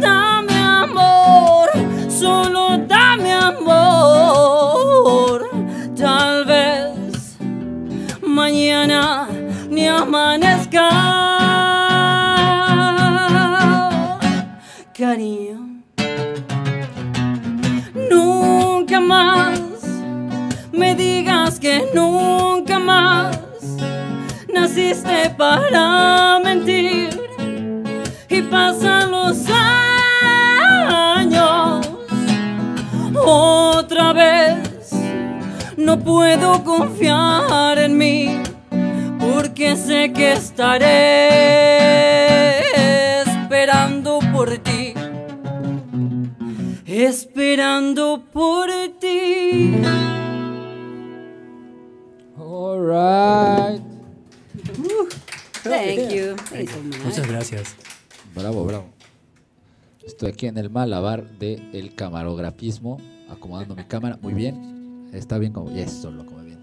[0.00, 1.68] Dame amor,
[2.08, 5.38] solo dame amor.
[5.96, 6.85] Tal vez
[8.36, 9.28] mañana
[9.70, 10.88] ni amanezca.
[14.98, 15.58] Cariño,
[18.10, 19.58] nunca más
[20.70, 23.38] me digas que nunca más
[24.52, 27.08] naciste para mentir
[28.28, 29.38] y pasan los
[31.18, 31.86] años
[33.24, 34.35] otra vez
[35.86, 38.42] no puedo confiar en mí
[39.20, 40.88] porque sé que estaré
[43.20, 44.94] esperando por ti
[46.86, 48.68] esperando por
[49.00, 49.76] ti
[52.36, 53.80] All right.
[55.62, 56.36] Thank you.
[56.50, 56.70] Thank.
[57.04, 57.74] Muchas gracias.
[58.34, 58.86] Bravo, bravo.
[60.04, 64.18] Estoy aquí en el malabar del camarografismo, acomodando mi cámara.
[64.22, 64.75] Muy bien.
[65.16, 65.70] Está bien como.
[65.70, 66.58] Eso lo bien.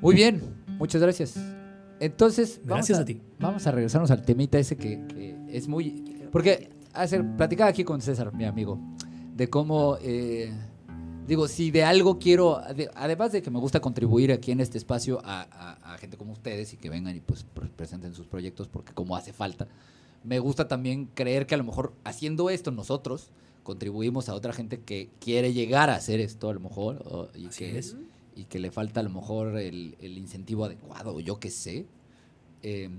[0.00, 0.40] Muy bien.
[0.78, 1.36] Muchas gracias.
[2.00, 3.20] Entonces, vamos Gracias a, a ti.
[3.38, 6.26] Vamos a regresarnos al temita ese que, que es muy...
[6.32, 8.78] Porque hacer, platicaba aquí con César, mi amigo,
[9.36, 10.52] de cómo, eh,
[11.28, 14.78] digo, si de algo quiero, de- además de que me gusta contribuir aquí en este
[14.78, 18.26] espacio a, a- a gente como ustedes y que vengan y pues pre- presenten sus
[18.26, 19.68] proyectos porque como hace falta,
[20.24, 23.28] me gusta también creer que a lo mejor haciendo esto nosotros
[23.62, 27.46] contribuimos a otra gente que quiere llegar a hacer esto a lo mejor o- y,
[27.46, 27.96] Así que, es.
[28.36, 31.86] y que le falta a lo mejor el, el incentivo adecuado, o yo qué sé.
[32.62, 32.90] Eh,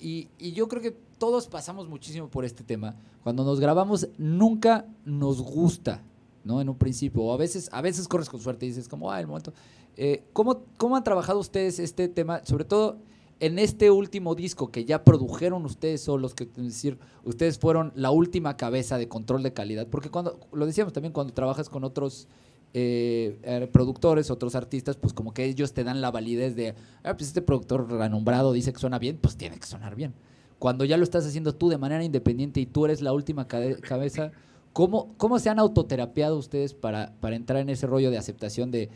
[0.00, 2.94] y, y yo creo que todos pasamos muchísimo por este tema.
[3.24, 6.02] Cuando nos grabamos, nunca nos gusta,
[6.44, 6.60] ¿no?
[6.60, 7.22] En un principio.
[7.22, 9.52] O a veces, a veces corres con suerte y dices, como, ah, el momento.
[9.96, 12.44] Eh, ¿cómo, ¿Cómo han trabajado ustedes este tema?
[12.44, 12.98] Sobre todo
[13.40, 18.10] en este último disco que ya produjeron ustedes solos, que es decir, ustedes fueron la
[18.10, 19.86] última cabeza de control de calidad.
[19.86, 22.26] Porque cuando, lo decíamos también, cuando trabajas con otros
[22.74, 26.74] eh, eh, productores, otros artistas, pues como que ellos te dan la validez de,
[27.04, 30.14] ah, pues este productor renombrado dice que suena bien, pues tiene que sonar bien.
[30.58, 34.32] Cuando ya lo estás haciendo tú de manera independiente y tú eres la última cabeza,
[34.72, 38.90] ¿cómo, ¿cómo se han autoterapiado ustedes para, para entrar en ese rollo de aceptación de,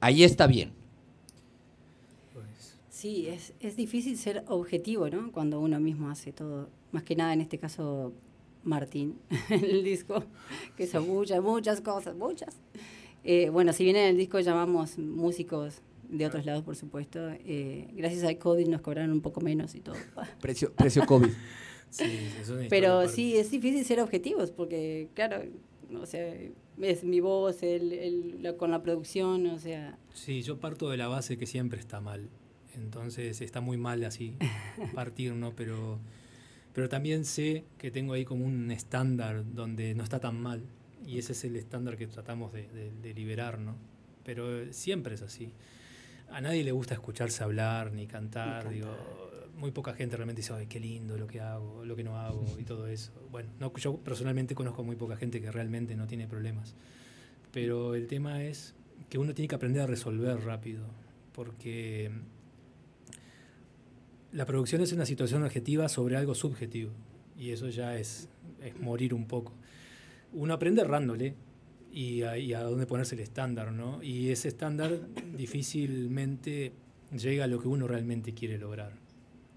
[0.00, 0.83] ahí está bien?
[3.04, 5.30] Sí, es, es difícil ser objetivo, ¿no?
[5.30, 6.70] Cuando uno mismo hace todo.
[6.90, 8.14] Más que nada, en este caso,
[8.62, 9.18] Martín,
[9.50, 10.24] en el disco,
[10.74, 12.56] que son muchas, muchas cosas, muchas.
[13.22, 17.88] Eh, bueno, si bien en el disco llamamos músicos de otros lados, por supuesto, eh,
[17.92, 19.96] gracias al COVID nos cobraron un poco menos y todo.
[20.40, 21.28] Precio, precio COVID.
[21.90, 22.04] sí,
[22.40, 25.42] es una Pero sí, es difícil ser objetivos, porque, claro,
[26.00, 26.34] o sea,
[26.80, 30.96] es mi voz, el, el- la- con la producción, o sea, Sí, yo parto de
[30.96, 32.30] la base que siempre está mal.
[32.76, 34.36] Entonces está muy mal así
[34.94, 35.52] partir, ¿no?
[35.54, 35.98] Pero,
[36.72, 40.62] pero también sé que tengo ahí como un estándar donde no está tan mal.
[41.06, 43.74] Y ese es el estándar que tratamos de, de- de liberar, ¿no?
[44.24, 45.52] Pero siempre es así.
[46.30, 48.62] A nadie le gusta escucharse hablar ni cantar.
[48.64, 48.72] cantar.
[48.72, 52.18] Digo, muy poca gente realmente dice, ay, qué lindo lo que hago, lo que no
[52.18, 53.12] hago y todo eso.
[53.30, 56.74] Bueno, no, yo personalmente conozco muy poca gente que realmente no tiene problemas.
[57.52, 58.74] Pero el tema es
[59.10, 60.86] que uno tiene que aprender a resolver rápido,
[61.34, 62.10] porque
[64.34, 66.90] la producción es una situación objetiva sobre algo subjetivo,
[67.38, 68.28] y eso ya es,
[68.62, 69.52] es morir un poco.
[70.32, 71.34] Uno aprende errándole
[71.92, 74.02] y a, a dónde ponerse el estándar, ¿no?
[74.02, 74.98] Y ese estándar
[75.36, 76.72] difícilmente
[77.16, 78.92] llega a lo que uno realmente quiere lograr.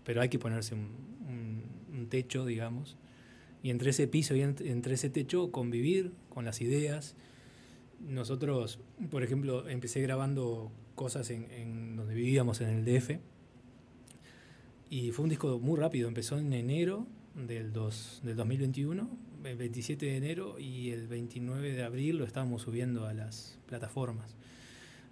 [0.06, 2.96] Pero hay que ponerse un, techo, digamos,
[3.64, 7.16] y entre ese piso y ent- entre ese techo convivir con las ideas,
[8.00, 13.20] nosotros, por ejemplo, empecé grabando cosas en donde vivíamos en el DF
[14.90, 19.10] y fue un disco muy rápido, empezó en enero del, dos- del 2021,
[19.44, 24.36] el 27 de enero y el 29 de abril lo estábamos subiendo a las plataformas.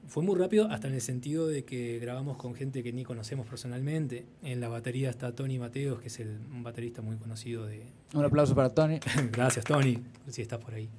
[0.08, 3.48] Fue muy rápido hasta en el sentido de que grabamos con gente que ni conocemos
[3.48, 4.26] personalmente.
[4.44, 8.24] En la batería está Tony Mateos, que es el, un baterista muy conocido de, Un
[8.24, 9.00] aplauso para Tony.
[9.32, 9.98] Gracias, Tony,
[10.30, 10.90] si estás por ahí.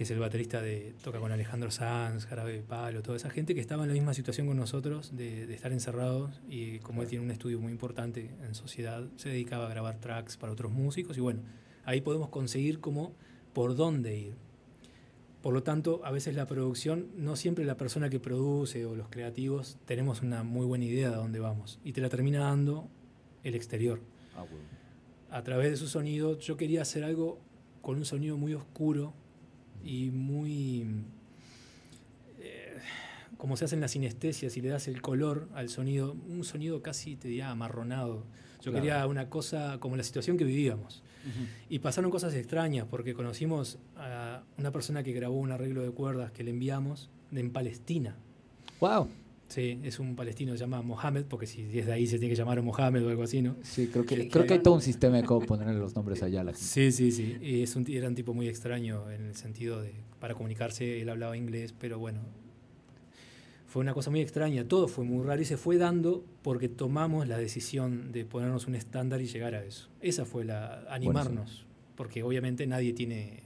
[0.00, 0.94] Que es el baterista de.
[1.04, 4.14] Toca con Alejandro Sanz, Jarabe de Palo, toda esa gente que estaba en la misma
[4.14, 6.40] situación con nosotros, de, de estar encerrados.
[6.48, 10.38] Y como él tiene un estudio muy importante en sociedad, se dedicaba a grabar tracks
[10.38, 11.18] para otros músicos.
[11.18, 11.42] Y bueno,
[11.84, 13.12] ahí podemos conseguir como
[13.52, 14.36] por dónde ir.
[15.42, 19.10] Por lo tanto, a veces la producción, no siempre la persona que produce o los
[19.10, 21.78] creativos tenemos una muy buena idea de dónde vamos.
[21.84, 22.88] Y te la termina dando
[23.44, 24.00] el exterior
[25.30, 27.38] a través de su sonido, yo quería hacer algo
[27.82, 29.12] con un sonido muy oscuro
[29.84, 30.86] y muy...
[32.40, 32.78] eh,
[33.36, 36.82] como se hace en la sinestesia, si le das el color al sonido, un sonido
[36.82, 38.24] casi, te diría, amarronado.
[38.60, 38.76] Yo Claro.
[38.76, 41.02] quería una cosa como la situación que vivíamos.
[41.68, 46.32] Y pasaron cosas extrañas, porque conocimos a una persona que grabó un arreglo de cuerdas
[46.32, 48.16] que le enviamos en Palestina.
[48.80, 49.08] Wow.
[49.50, 52.38] Sí, es un palestino, se llama Mohamed, porque si es de ahí se tiene que
[52.38, 53.56] llamar Mohamed o algo así, ¿no?
[53.62, 56.42] Sí, creo que, creo que hay todo un sistema de cómo ponerle los nombres allá
[56.42, 56.64] a la gente.
[56.64, 57.36] Sí, sí, sí.
[57.42, 61.08] Y es un, era un tipo muy extraño en el sentido de, para comunicarse, él
[61.08, 62.20] hablaba inglés, pero bueno,
[63.66, 64.64] fue una cosa muy extraña.
[64.68, 68.76] Todo fue muy raro y se fue dando porque tomamos la decisión de ponernos un
[68.76, 69.88] estándar y llegar a eso.
[70.00, 73.42] Esa fue la, animarnos, porque obviamente nadie tiene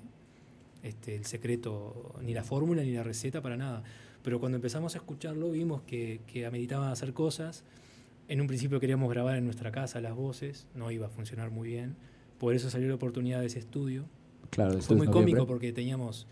[0.82, 3.84] este, el secreto, ni la fórmula, ni la receta para nada.
[4.24, 7.62] Pero cuando empezamos a escucharlo vimos que, que ameritaba hacer cosas.
[8.26, 11.68] En un principio queríamos grabar en nuestra casa las voces, no iba a funcionar muy
[11.68, 11.94] bien.
[12.38, 14.06] Por eso salió la oportunidad de ese estudio.
[14.50, 16.26] Claro, Fue muy cómico porque teníamos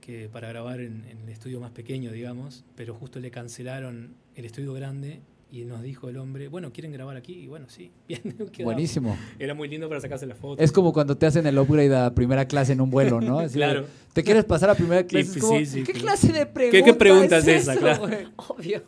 [0.00, 4.46] que para grabar en, en el estudio más pequeño, digamos, pero justo le cancelaron el
[4.46, 7.32] estudio grande y nos dijo el hombre, bueno, ¿quieren grabar aquí?
[7.34, 8.20] Y bueno, sí, bien.
[8.62, 9.16] Buenísimo.
[9.38, 10.62] Era muy lindo para sacarse las fotos.
[10.64, 13.38] Es como cuando te hacen el upgrade a primera clase en un vuelo, ¿no?
[13.38, 13.86] Así de, Claro.
[14.12, 15.26] ¿Te quieres pasar a primera clase?
[15.32, 16.06] Sí, Es como, sí, sí, ¿Qué claro.
[16.06, 17.72] clase de ¿Qué pregunta, pregunta es es esa?
[17.74, 18.30] eso, Claro.
[18.36, 18.82] obvio.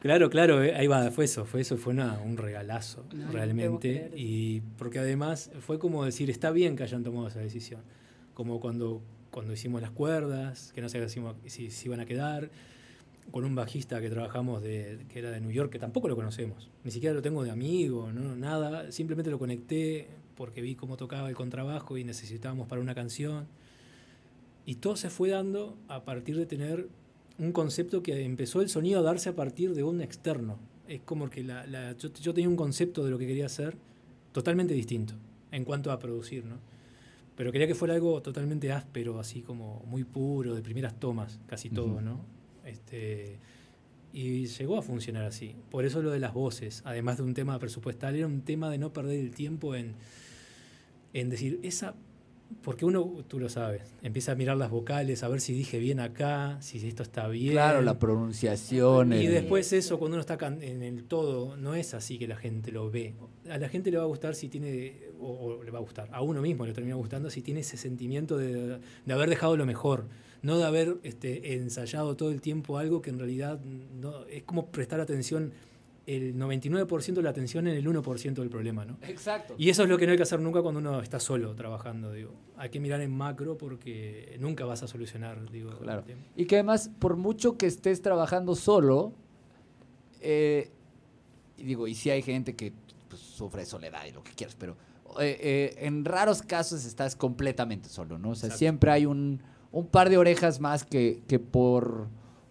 [0.00, 4.10] Claro, claro, eh, ahí va, fue eso, fue eso, fue una- un regalazo, No, realmente.
[4.16, 7.82] Y porque además fue como decir, está bien que hayan tomado esa decisión.
[8.34, 12.50] Como cuando, cuando hicimos las cuerdas, que no sé si, si, si iban a quedar,
[13.30, 16.70] con un bajista que trabajamos de, que era de New York, que tampoco lo conocemos,
[16.84, 21.28] ni siquiera lo tengo de amigo, no, nada, simplemente lo conecté porque vi cómo tocaba
[21.28, 23.46] el contrabajo y necesitábamos para una canción.
[24.66, 26.88] Y todo se fue dando a partir de tener
[27.38, 30.58] un concepto que empezó el sonido a darse a partir de un externo.
[30.88, 33.76] Es como que la, la- yo, yo tenía un concepto de lo que quería hacer
[34.32, 35.14] totalmente distinto
[35.50, 36.56] en cuanto a producir, ¿no?
[37.36, 41.70] Pero quería que fuera algo totalmente áspero, así como muy puro, de primeras tomas, casi
[41.70, 42.00] todo, Ujú.
[42.02, 42.20] ¿no?
[42.64, 43.38] Este,
[44.12, 45.56] y llegó a funcionar así.
[45.70, 48.78] Por eso lo de las voces, además de un tema presupuestal, era un tema de
[48.78, 49.94] no perder el tiempo en,
[51.12, 51.94] en decir, esa
[52.62, 56.00] porque uno, tú lo sabes, empieza a mirar las vocales, a ver si dije bien
[56.00, 57.52] acá, si esto está bien.
[57.54, 59.14] Claro, la pronunciación.
[59.14, 62.36] Y el- después eso, cuando uno está en el todo, no es así que la
[62.36, 63.14] gente lo ve.
[63.48, 66.08] A la gente le va a gustar si tiene, o, o le va a gustar,
[66.12, 69.66] a uno mismo le termina gustando si tiene ese sentimiento de, de haber dejado lo
[69.66, 70.06] mejor,
[70.42, 74.66] no de haber este, ensayado todo el tiempo algo que en realidad no, es como
[74.66, 75.52] prestar atención,
[76.06, 78.98] el 99% de la atención en el 1% del problema, ¿no?
[79.02, 79.54] Exacto.
[79.56, 82.12] Y eso es lo que no hay que hacer nunca cuando uno está solo trabajando,
[82.12, 82.32] digo.
[82.56, 85.70] Hay que mirar en macro porque nunca vas a solucionar, digo.
[85.78, 86.02] Claro.
[86.34, 89.12] Y que además, por mucho que estés trabajando solo,
[90.20, 90.70] eh,
[91.56, 92.72] y digo, y sí hay gente que
[93.08, 94.76] pues, sufre soledad y lo que quieras, pero
[95.20, 98.30] eh, eh, en raros casos estás completamente solo, ¿no?
[98.30, 98.58] O sea, Exacto.
[98.58, 99.40] siempre hay un,
[99.72, 102.08] un par de orejas más que, que por,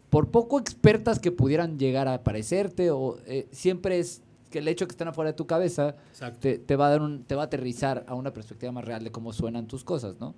[0.10, 4.86] por poco expertas que pudieran llegar a parecerte, o eh, siempre es que el hecho
[4.86, 5.95] que estén afuera de tu cabeza
[6.39, 9.04] te, te va a dar un, te va a aterrizar a una perspectiva más real
[9.04, 10.36] de cómo suenan tus cosas, ¿no?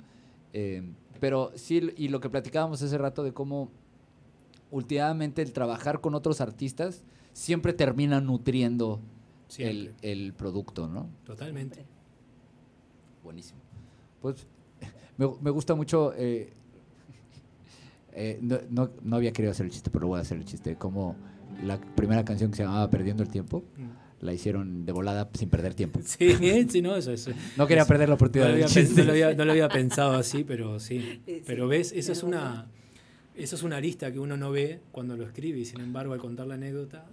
[0.54, 0.84] Eh,
[1.20, 3.72] pero sí, y lo que platicábamos hace rato de cómo
[4.70, 9.00] últimamente el trabajar con otros artistas siempre termina nutriendo
[9.58, 10.12] el, Siempre.
[10.12, 11.10] el producto, ¿no?
[11.26, 11.86] Totalmente.
[13.24, 13.60] Buenísimo.
[14.22, 14.46] Pues
[15.18, 16.14] me, me gusta mucho.
[16.16, 16.52] eh,
[18.16, 20.76] eh, no, no- no había querido hacer el chiste, pero voy a hacer el chiste.
[20.76, 21.16] Como
[21.64, 24.26] la primera canción que se llamaba Perdiendo el Tiempo, Mm.
[24.26, 26.00] la hicieron de volada sin perder tiempo.
[26.04, 27.30] Sí, sí, no, eso es.
[27.58, 29.02] No quería es- perder la No oportunidad lo, del chiste.
[29.02, 30.98] no lo había- no lo había pensado así, pero sí.
[31.26, 32.68] Eh, sí, Pero ves, eso tienes es una,
[33.36, 36.20] eso es una arista que uno no ve cuando lo escribe y sin embargo al
[36.20, 37.06] contar la anécdota,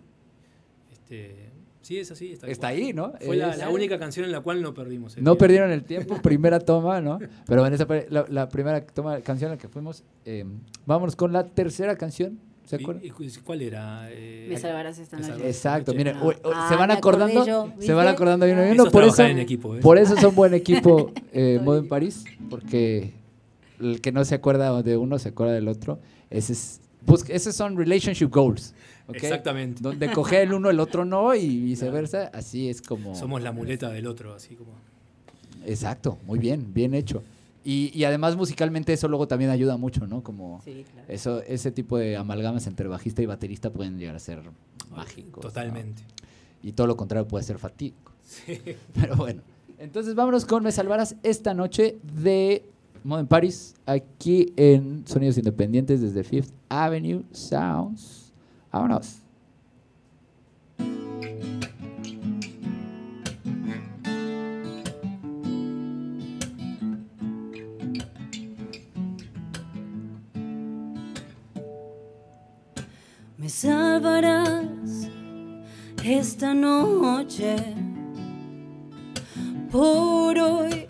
[0.92, 1.49] este,
[1.83, 2.33] sí es así.
[2.33, 3.12] Está, Está ahí, ¿no?
[3.25, 5.16] Fue la, Es- la única canción en la cual no perdimos.
[5.16, 5.38] el No tiempo.
[5.38, 7.19] perdieron el tiempo, primera toma, ¿no?
[7.47, 10.45] Pero en esa la, la primera toma canción a la que fuimos, eh,
[10.87, 13.03] vámonos con la tercera canción, ¿se ¿Y- acuerdan?
[13.45, 14.09] ¿Cuál era?
[14.11, 15.47] Eh, Me salvarás esta Me noche.
[15.49, 18.90] Exacto, miren, Ah, ah, se van acordando, yo, se van acordando de uno y uno,
[18.90, 19.81] por es eso, en equipo, ¿eh?
[19.81, 23.14] por eso son buen equipo eh, Modo en París, porque
[23.81, 25.99] el que no se acuerda de uno se acuerda del otro.
[26.29, 26.81] Ese es,
[27.29, 28.75] esos son relationship goals,
[29.14, 29.83] Exactamente.
[29.83, 33.14] Donde coge el uno, el otro no y viceversa, así es como...
[33.14, 34.73] Somos la muleta del otro, así como.
[35.66, 37.23] Exacto, muy bien, bien hecho.
[37.64, 40.23] Y, y además musicalmente eso luego también ayuda mucho, ¿no?
[40.23, 41.07] Como Sí, claro.
[41.09, 44.40] eso, ese tipo de amalgamas entre bajista y baterista pueden llegar a ser
[44.90, 45.44] mágicos.
[45.44, 45.51] ¿no?
[45.51, 46.03] Totalmente.
[46.62, 48.12] Y todo lo contrario puede ser fatídico.
[48.94, 49.42] Pero bueno.
[49.79, 52.64] Entonces vámonos con Me Salvarás esta noche de
[53.03, 58.19] Modern Paris, aquí en Sonidos Independientes desde Fifth Avenue Sounds.
[58.72, 59.20] Vámonos.
[73.37, 75.09] Me salvarás
[76.04, 77.56] esta noche.
[79.72, 80.87] Por hoy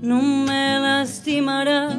[0.00, 1.96] no me lastimarás.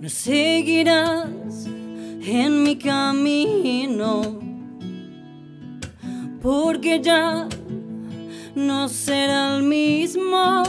[0.00, 1.45] No seguirás
[2.26, 4.40] en mi camino.
[6.42, 7.48] Porque ya
[8.54, 10.62] no será el mismo.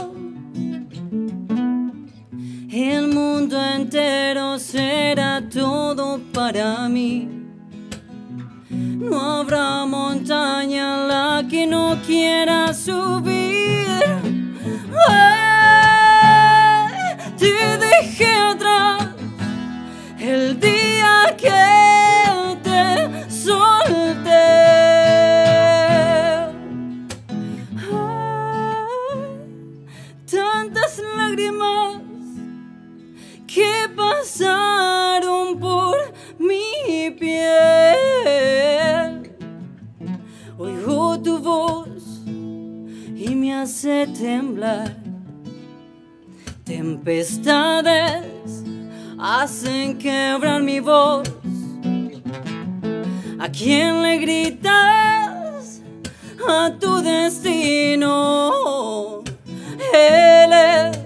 [2.70, 7.28] El mundo entero será todo para mí.
[8.70, 13.58] No habrá montaña a la que no quiera subir.
[44.28, 44.88] Temblar.
[46.64, 48.62] Tempestades
[49.18, 51.26] hacen quebrar mi voz.
[53.38, 55.80] ¿A quién le gritas
[56.46, 58.12] a tu destino?
[59.94, 60.97] Él es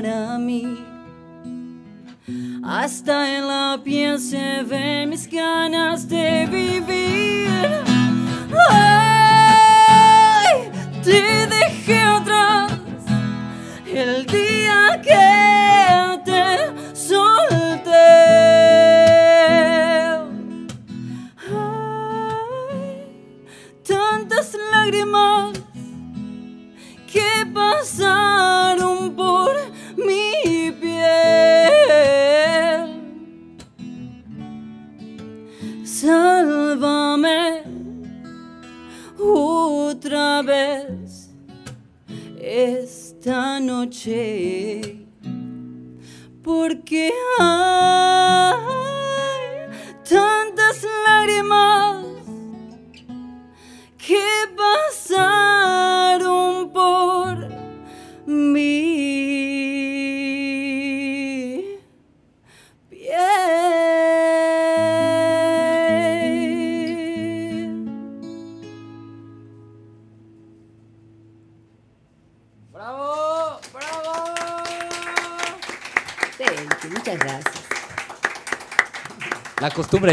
[0.00, 0.78] para mí.
[2.62, 7.77] Hasta en la piel se ven mis ganas de vivir.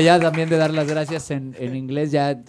[0.06, 2.40] Ya también de dar las gracias en, en inglés ya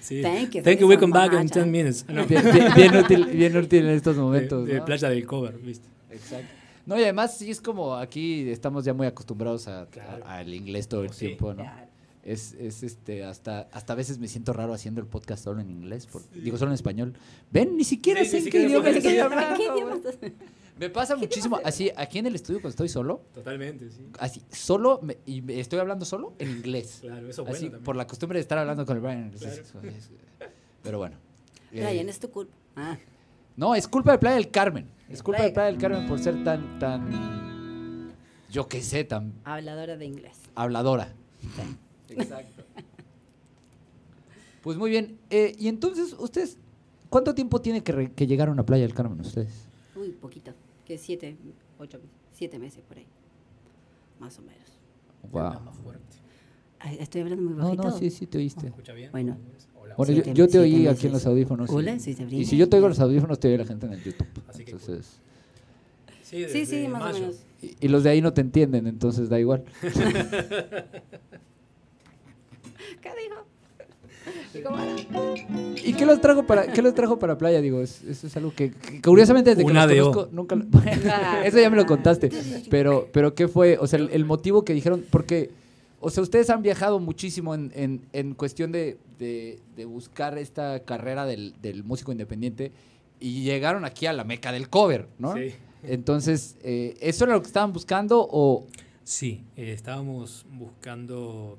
[0.00, 0.22] Sí.
[0.22, 1.52] Thank you, Thank you, you we come back in much.
[1.52, 2.06] 10 minutes.
[2.08, 4.66] No, bien, bien- bien útil, bien útil en estos momentos.
[4.66, 4.84] de ¿no?
[4.84, 5.86] playa del cover, ¿viste?
[6.10, 6.46] Exacto.
[6.86, 10.24] No, y además sí es como aquí estamos ya muy acostumbrados a- Claro.
[10.24, 11.26] a- al inglés todo el Oh, sí.
[11.26, 11.62] tiempo, ¿no?
[11.62, 11.86] Claro.
[12.24, 15.70] Es, es este, hasta, hasta a veces me siento raro haciendo el podcast solo en
[15.70, 17.14] inglés, por- digo solo en español.
[17.50, 18.90] Ven, ni siquiera Sí, sé ni en qué idioma.
[20.82, 24.04] Me pasa muchísimo, así, aquí en el estudio cuando estoy solo, Totalmente, sí.
[24.18, 26.98] así, solo, me- y me estoy hablando solo en inglés.
[27.02, 27.84] Claro, eso así, bueno también.
[27.84, 29.30] por la costumbre de estar hablando con el Brian.
[29.30, 29.62] Claro.
[30.82, 31.16] Pero bueno.
[31.70, 32.52] Eh, Brian, es tu culpa.
[32.76, 32.98] Ah,
[33.56, 34.86] No, es culpa de Playa del Carmen.
[35.08, 35.54] Es culpa de Playa.
[35.54, 38.12] Playa del Carmen por ser tan, tan,
[38.50, 40.36] yo qué sé, tan habladora de inglés.
[40.56, 41.12] habladora.
[42.10, 42.62] Exacto.
[44.62, 45.18] Pues muy bien.
[45.30, 46.56] eh, y entonces, ustedes,
[47.10, 49.66] ¿cuánto tiempo tiene que, re- que llegaron a Playa del Carmen ustedes?
[49.96, 50.52] Uy, poquito.
[50.84, 51.36] Que siete,
[51.78, 52.00] ocho,
[52.32, 53.06] siete meses por ahí.
[54.18, 54.78] Más o menos.
[55.32, 56.02] Habla más fuerte.
[56.80, 57.82] Ay, Estoy hablando muy No, bajito.
[57.84, 58.66] no, sí, sí, te oíste.
[58.66, 59.10] ¿Escucha bien?
[59.12, 59.36] Bueno.
[60.34, 61.70] Yo, te oí aquí en los audífonos.
[61.70, 62.16] y- Hola, sí.
[62.30, 64.26] Y si yo te oigo en los audífonos, te oye la gente en el YouTube.
[64.48, 65.20] Así que Entonces,
[66.22, 67.16] Sí, Sí, más mayo.
[67.16, 67.44] o menos.
[67.60, 69.64] y, y los de ahí no te entienden, entonces da igual.
[73.02, 73.44] ¿Qué dijo?
[75.84, 77.60] ¿Y qué los trajo para, qué los trajo para playa?
[77.60, 80.64] Digo, es- eso es algo que, que curiosamente desde que los conozco, nunca lo-
[81.44, 82.30] eso ya me lo contaste.
[82.70, 83.78] Pero, pero ¿qué fue?
[83.78, 85.50] O sea, el, el motivo que dijeron, porque,
[86.00, 90.80] o sea, ustedes han viajado muchísimo en, en, en cuestión de, de, de buscar esta
[90.80, 92.72] carrera del, del músico independiente
[93.20, 95.34] y llegaron aquí a la meca del cover, ¿no?
[95.34, 95.52] Sí.
[95.84, 98.66] Entonces, eh, ¿eso era lo que estaban buscando o...?
[99.04, 101.58] Sí, eh, estábamos buscando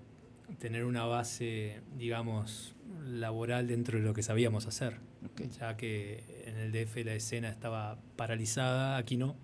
[0.59, 2.75] tener una base, digamos,
[3.05, 4.97] laboral dentro de lo que sabíamos hacer,
[5.59, 9.35] ya que en el DF la escena estaba paralizada, aquí no.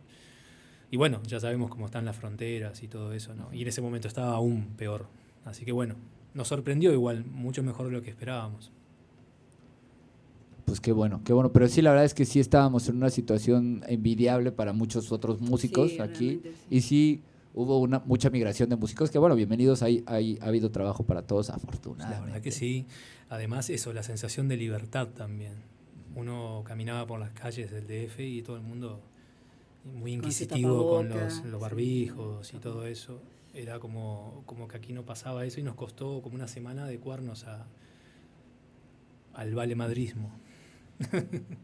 [0.92, 3.54] Y bueno, ya sabemos cómo están las fronteras y todo eso, ¿no?
[3.54, 5.08] Y en ese momento estaba aún peor.
[5.46, 5.96] Así que bueno,
[6.34, 8.72] nos sorprendió igual, mucho mejor de lo que esperábamos.
[10.66, 11.52] Pues qué bueno, qué bueno.
[11.52, 15.42] Pero sí, la verdad es que sí estábamos en una situación envidiable para muchos otros
[15.42, 16.42] músicos Sí, aquí.
[16.44, 16.52] sí.
[16.70, 17.22] Y sí
[17.54, 19.84] hubo una mucha migración de músicos que, bueno, bienvenidos.
[19.84, 22.20] Hay, hay, ha habido trabajo para todos, afortunadamente.
[22.20, 22.86] La verdad que sí.
[23.30, 25.54] Además, eso, la sensación de libertad también.
[26.16, 29.00] Uno caminaba por las calles del DF y todo el mundo
[29.86, 31.62] muy inquisitivo con los, los sí.
[31.62, 33.22] barbijos y todo eso.
[33.54, 37.46] Era como, como que aquí no pasaba eso y nos costó como una semana adecuarnos
[37.46, 37.66] a,
[39.34, 40.32] al vale madrismo.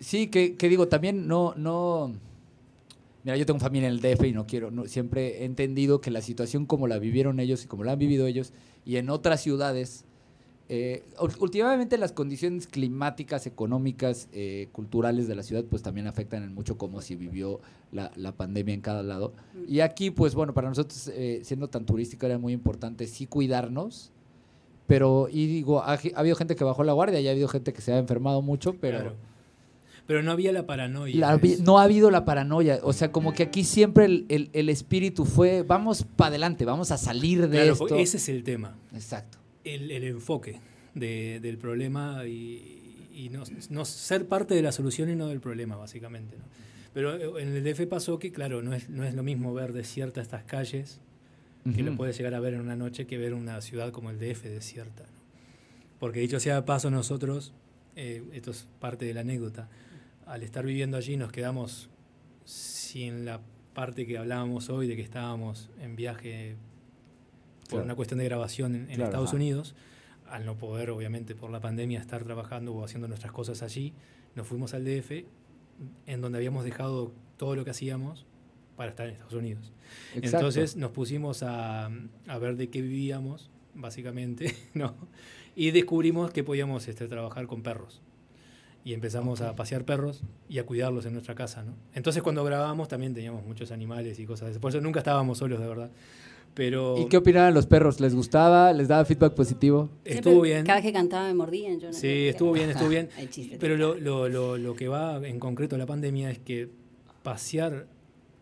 [0.00, 2.12] Sí, que, que digo, también no, no.
[3.24, 6.10] Mira, yo tengo familia en el DF y no quiero, no, siempre he entendido que
[6.10, 8.52] la situación como la vivieron ellos y como la han vivido ellos
[8.84, 10.04] y en otras ciudades,
[10.68, 11.02] eh,
[11.38, 16.76] últimamente las condiciones climáticas, económicas, eh, culturales de la ciudad, pues también afectan en mucho
[16.76, 17.60] cómo se vivió
[17.92, 19.32] la, la pandemia en cada lado.
[19.66, 24.10] Y aquí, pues bueno, para nosotros, eh, siendo tan turístico, era muy importante sí cuidarnos.
[24.86, 27.72] Pero, y digo, ha, ha habido gente que bajó la guardia y ha habido gente
[27.72, 28.98] que se ha enfermado mucho, pero...
[28.98, 29.33] Claro.
[30.06, 31.16] Pero no había la paranoia.
[31.16, 32.78] La no ha habido la paranoia.
[32.82, 36.90] O sea, como que aquí siempre el, el- el espíritu fue, vamos para adelante, vamos
[36.90, 37.96] a salir de Claro, esto.
[37.96, 38.76] ese es el tema.
[38.92, 39.38] Exacto.
[39.64, 40.60] el, el enfoque
[40.94, 45.40] de- del problema y, y no, no ser parte de la solución y no del
[45.40, 46.36] problema, básicamente.
[46.36, 46.44] ¿no?
[46.92, 49.72] Pero eh, en el DF pasó que, claro, no es, no es lo mismo ver
[49.72, 51.00] desierta estas calles,
[51.74, 54.18] que lo puedes llegar a ver en una noche, que ver una ciudad como el
[54.18, 55.04] DF desierta.
[55.04, 55.08] ¿no?
[55.98, 57.54] Porque dicho sea de paso, nosotros,
[57.96, 59.70] eh, esto es parte de la anécdota,
[60.26, 61.90] al estar viviendo allí nos quedamos
[62.44, 63.40] sin la
[63.74, 66.56] parte que hablábamos hoy de que estábamos en viaje
[67.62, 67.84] por Claro.
[67.84, 69.36] una cuestión de grabación en, en Claro, Estados ajá.
[69.36, 69.74] Unidos,
[70.28, 73.94] al no poder, obviamente, por la pandemia, estar trabajando o haciendo nuestras cosas allí,
[74.34, 75.24] nos fuimos al DF,
[76.06, 78.26] en donde habíamos dejado todo lo que hacíamos
[78.76, 79.72] para estar en Estados Unidos.
[80.14, 80.36] Exacto.
[80.38, 84.94] Entonces nos pusimos a, a ver de qué vivíamos, básicamente, ¿no?
[85.56, 88.02] Y descubrimos que podíamos este, trabajar con perros.
[88.84, 91.72] Y empezamos a pasear perros y a cuidarlos en nuestra casa, ¿no?
[91.94, 94.46] Entonces cuando grabábamos también teníamos muchos animales y cosas.
[94.46, 94.60] de eso.
[94.60, 95.90] Por eso nunca estábamos solos, de verdad.
[96.52, 97.98] Pero ¿Y qué opinaban los perros?
[98.00, 98.72] ¿Les gustaba?
[98.72, 99.88] ¿Les daba feedback positivo?
[100.04, 100.64] estuvo Siempre, bien.
[100.66, 101.80] Cada vez que cantaba me mordían.
[101.80, 103.08] Yo no Sí, estuvo bien, estuvo bien.
[103.58, 106.68] Pero lo, lo- lo- lo que va en concreto a la pandemia es que
[107.22, 107.86] pasear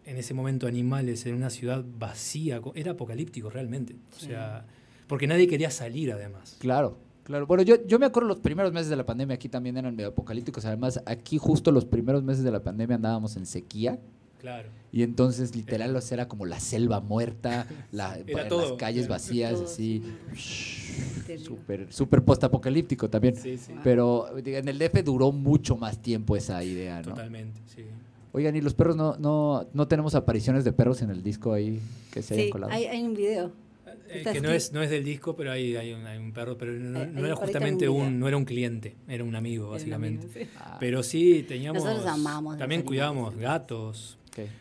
[0.05, 3.95] en ese momento animales en una ciudad vacía era apocalíptico realmente.
[4.17, 4.27] O Sí.
[4.27, 4.67] sea,
[5.07, 6.57] porque nadie quería salir además.
[6.59, 7.47] Claro, claro.
[7.47, 10.11] Bueno, yo, yo me acuerdo los primeros meses de la pandemia aquí también eran medio
[10.11, 10.65] apocalípticos.
[10.65, 13.99] Además, aquí justo los primeros meses de la pandemia andábamos en sequía.
[14.39, 14.69] Claro.
[14.91, 20.03] Y entonces, literal, era como la selva muerta, la, las todo, calles vacías, todo, así.
[21.39, 23.37] Súper, súper postapocalíptico también.
[23.37, 23.73] Sí, sí.
[23.85, 27.11] Pero en el DF duró mucho más tiempo esa idea, ¿no?
[27.11, 27.85] Totalmente, sí.
[28.33, 31.81] Oigan, ¿y los perros no, no, no tenemos apariciones de perros en el disco ahí
[32.11, 32.73] que se hayan Sí, colado?
[32.73, 33.53] hay, hay un video.
[34.13, 36.57] Eh, que no es, no es del disco, pero hay, hay, un, hay un perro,
[36.59, 39.67] pero no, Hay- no hay era justamente un no era un cliente, era un amigo,
[39.67, 40.27] un básicamente.
[40.27, 40.51] amigo, sí.
[40.57, 41.83] Ah, Pero sí, teníamos.
[41.85, 44.19] Nosotros amamos También cuidábamos gatos.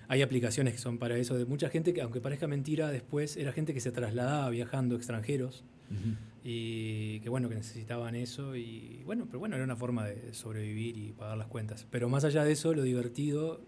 [0.10, 3.54] Hay aplicaciones que son para eso, de mucha gente que, aunque parezca mentira, después era
[3.54, 5.64] gente que se trasladaba viajando, extranjeros,
[6.44, 10.98] y que bueno, que necesitaban eso, y bueno, pero bueno, era una forma de sobrevivir
[10.98, 11.86] y pagar las cuentas.
[11.90, 13.62] Pero más allá de eso, lo divertido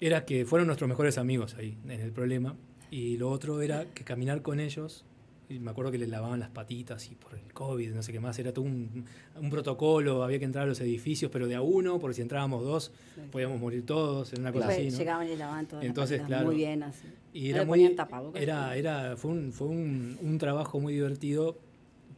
[0.00, 2.56] era que fueron nuestros mejores amigos ahí, en el problema,
[2.90, 5.04] y lo otro era que caminar con ellos,
[5.48, 8.20] y me acuerdo que les lavaban las patitas y por el COVID, no sé qué
[8.20, 9.04] más, era todo un,
[9.40, 12.64] un protocolo, había que entrar a los edificios, pero de a uno, porque si entrábamos
[12.64, 13.20] dos, Sí.
[13.30, 14.98] podíamos morir todos, en una cosa Después así, ¿no?
[14.98, 16.46] Llegaban y lavaban todas las Entonces, patitas claro.
[16.46, 17.06] Muy bien, así.
[17.34, 17.96] Y No era muy,
[18.34, 21.58] era, era, fue un, fue un, un trabajo muy divertido,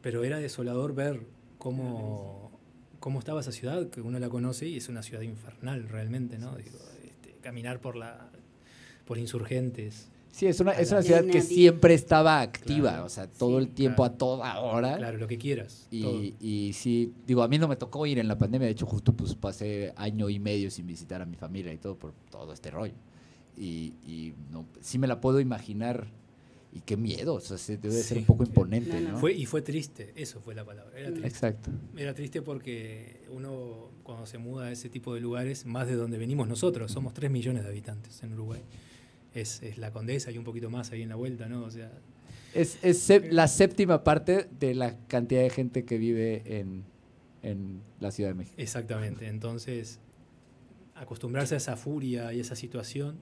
[0.03, 1.21] pero era desolador ver
[1.59, 2.51] cómo,
[3.01, 6.55] cómo estaba esa ciudad, que uno la conoce y es una ciudad infernal realmente, ¿no?
[6.57, 8.31] Digo, este, caminar por la
[9.05, 13.05] por insurgentes, Sí, es una, es una ciudad que siempre estaba activa, Claro.
[13.07, 13.64] o sea, todo Sí.
[13.64, 14.14] el tiempo, Claro.
[14.14, 14.97] a toda hora.
[14.99, 15.87] claro, lo que quieras.
[15.91, 16.22] todo.
[16.22, 18.84] Y, y sí, digo, a mí no me tocó ir en la pandemia, de hecho
[18.84, 22.53] justo pues pasé año y medio sin visitar a mi familia y todo por todo
[22.53, 22.93] este rollo.
[23.57, 26.07] Y, y no, sí me la puedo imaginar
[26.70, 29.12] y qué miedo, o sea, se- debe de ser un poco imponente, No, ¿no?
[29.12, 29.18] no.
[29.18, 31.26] Fue, y fue triste, eso fue la palabra, era triste.
[31.28, 31.70] Exacto.
[31.97, 36.18] Era triste porque uno cuando se muda a ese tipo de lugares, más de donde
[36.18, 38.61] venimos nosotros, somos 3 millones de habitantes en Uruguay.
[39.41, 41.62] Es, es la condesa y un poquito más ahí en la vuelta, ¿no?
[41.64, 41.91] O sea,
[42.55, 46.84] Es, es sep- la séptima parte de la cantidad de gente que vive en,
[47.43, 48.57] en la Ciudad de México.
[48.59, 49.28] exactamente.
[49.28, 50.01] Entonces,
[50.95, 53.16] acostumbrarse a esa furia y esa situación.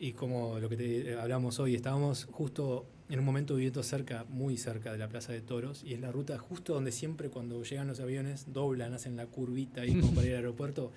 [0.00, 4.56] Y como lo que te hablamos hoy, estábamos justo en un momento viviendo cerca, muy
[4.58, 7.88] cerca de la Plaza de Toros, y es la ruta justo donde siempre cuando llegan
[7.88, 10.92] los aviones doblan, hacen la curvita ahí como para ir al aeropuerto,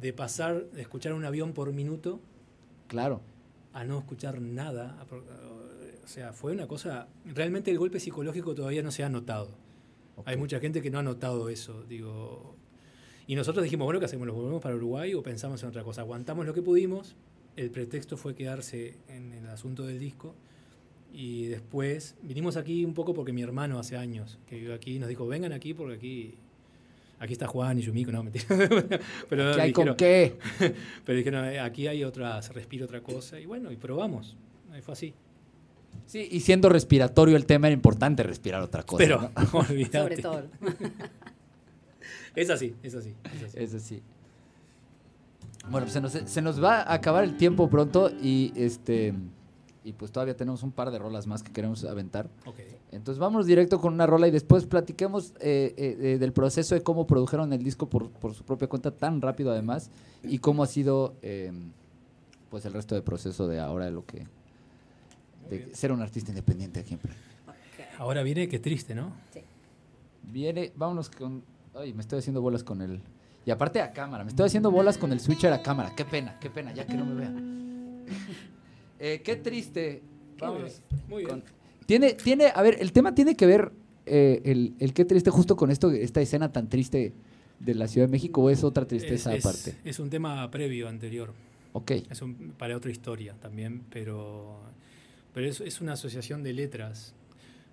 [0.00, 2.20] de pasar, de escuchar un avión por minuto
[2.88, 3.20] Claro.
[3.78, 5.04] A no escuchar nada.
[5.08, 5.24] pro-
[6.04, 7.08] O sea, fue una cosa.
[7.24, 9.50] Realmente el golpe psicológico todavía no se ha notado.
[10.24, 11.82] Hay mucha gente que no ha notado eso.
[11.88, 12.56] Digo.
[13.26, 14.26] Y nosotros dijimos, bueno, ¿qué hacemos?
[14.26, 16.00] ¿Nos volvemos para Uruguay o pensamos en otra cosa?
[16.02, 17.16] Aguantamos lo que pudimos.
[17.56, 20.34] El pretexto fue quedarse en el asunto del disco.
[21.12, 25.08] Y después vinimos aquí un poco porque mi hermano hace años que vive aquí nos
[25.08, 26.34] dijo, vengan aquí porque aquí.
[27.18, 28.44] Aquí está Juan y Yumiko, no, mentira.
[29.28, 30.36] Pero ¿Qué hay con qué?
[31.04, 33.40] pero dijeron, "Eh, aquí hay otra, se respira otra cosa.
[33.40, 34.36] Y bueno, y probamos.
[34.76, 35.14] Y fue así.
[36.04, 38.98] Sí, y siendo respiratorio el tema era importante respirar otra cosa.
[39.02, 39.58] Pero, ¿no?
[39.58, 39.98] olvídate.
[39.98, 40.42] Sobre todo.
[42.34, 43.14] Es así, es así.
[43.54, 44.02] Es así.
[45.70, 49.14] Bueno, pues se nos, se nos va a acabar el tiempo pronto y este
[49.86, 52.28] y pues todavía tenemos un par de rolas más que queremos aventar.
[52.44, 52.56] Ok.
[52.90, 56.82] Entonces vamos directo con una rola y después platiquemos eh, eh, eh, del proceso de
[56.82, 59.92] cómo produjeron el disco por, por su propia cuenta tan rápido además
[60.24, 61.52] y cómo ha sido eh,
[62.50, 64.26] pues el resto del proceso de ahora de lo que
[65.48, 67.00] de ser un artista independiente aquí en.
[67.98, 69.12] Ahora viene, qué triste, ¿no?
[69.32, 69.40] Sí.
[70.24, 71.44] Viene, vámonos con.
[71.76, 73.00] Ay, me estoy haciendo bolas con el.
[73.44, 75.94] Y aparte a cámara, me estoy haciendo bolas con el switcher a cámara.
[75.94, 78.04] Qué pena, qué pena, ya que no me vean.
[78.98, 80.02] Eh, qué triste.
[80.38, 80.80] Vámonos.
[81.08, 81.42] Muy bien.
[81.86, 83.72] Tiene, tiene, a ver, el tema tiene que ver,
[84.06, 87.12] eh, el, el qué triste justo con esto, esta escena tan triste
[87.60, 89.88] de la Ciudad de México, o es otra tristeza es, es- aparte.
[89.88, 91.32] es un tema previo, anterior.
[91.72, 91.92] Ok.
[92.10, 94.60] Es un- para otra historia también, pero,
[95.32, 97.14] pero es, es una asociación de letras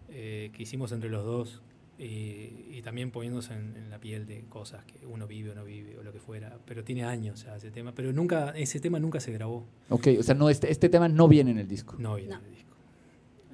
[0.09, 1.61] eh, que hicimos entre los dos
[1.99, 5.63] y, y también poniéndose en, en la piel de cosas que uno vive o no
[5.63, 6.57] vive o lo que fuera.
[6.65, 10.23] Pero tiene años ya ese tema, pero nunca ese tema nunca se grabó, Ok, o
[10.23, 11.95] sea, no, este, este tema no viene en el disco.
[11.99, 12.39] no viene No.
[12.39, 12.73] en el disco.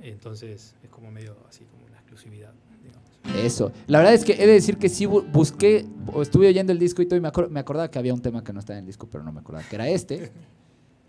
[0.01, 3.45] Entonces es como medio así como una exclusividad, digamos.
[3.45, 3.71] Eso.
[3.87, 6.79] La verdad es que he de decir que sí bu- busqué, o estuve oyendo el
[6.79, 8.77] disco y todo, y me, acor- me acordaba que había un tema que no estaba
[8.79, 10.31] en el disco, pero no me acordaba que era este.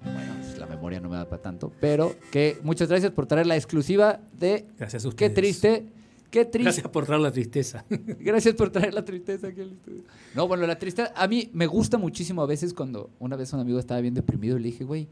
[0.03, 1.71] Bueno, pues la memoria no me da para tanto.
[1.79, 5.85] Pero que muchas gracias por traer la exclusiva de Gracias a Qué triste,
[6.31, 6.65] qué triste.
[6.65, 7.85] Gracias por traer la tristeza.
[7.91, 10.03] Gracias por traer la tristeza aquí al estudio.
[10.35, 13.61] No, bueno, la tristeza, a mí me gusta muchísimo a veces cuando una vez un
[13.61, 15.09] amigo estaba bien deprimido y le dije, güey,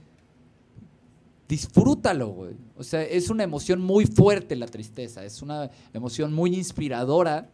[1.48, 2.54] disfrútalo, güey.
[2.76, 7.50] O sea, es una emoción muy fuerte la tristeza, es una emoción muy inspiradora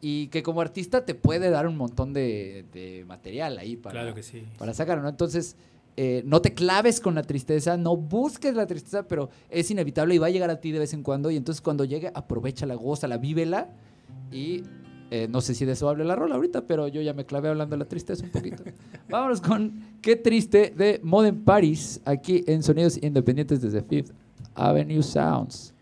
[0.00, 4.14] y que como artista te puede dar un montón de, de material ahí para, claro
[4.14, 4.44] que sí.
[4.58, 5.08] para sacar, ¿no?
[5.08, 5.56] Entonces,
[5.96, 10.18] eh, no te claves con la tristeza, no busques la tristeza, pero es inevitable y
[10.18, 11.30] va a llegar a ti de vez en cuando.
[11.30, 13.70] Y entonces, cuando llegue, aprovechala, gózala, vívela.
[14.30, 14.62] Y
[15.10, 17.48] eh, no sé si de eso hable la rola ahorita, pero yo ya me clavé
[17.48, 18.62] hablando de la tristeza un poquito.
[19.08, 19.72] Vámonos con
[20.02, 24.12] Qué triste de Modern Paris, aquí en Sonidos Independientes desde Fifth
[24.54, 25.72] Avenue Sounds.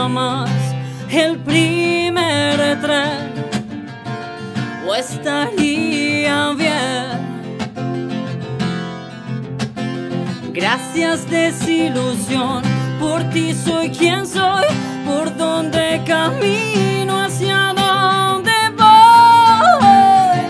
[0.00, 0.50] Tomé jamás
[1.10, 3.32] el primer tren.
[4.86, 7.20] O estaría bien.
[10.52, 12.62] Gracias desilusión,
[12.98, 14.66] por ti soy quien soy,
[15.06, 20.40] por donde camino, hacia donde voy.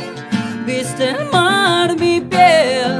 [0.66, 2.92] Viste el mar mi piel.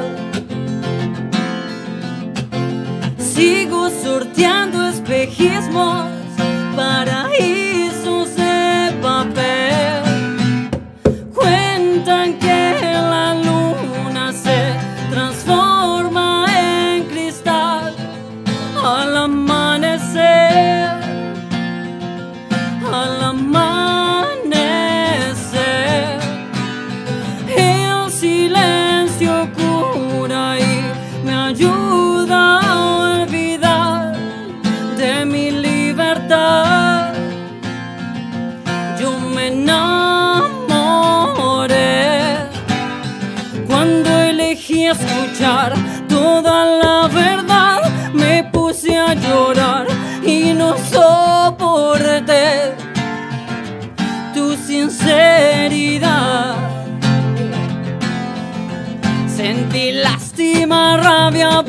[3.19, 6.10] Sigo sorteando espejismos,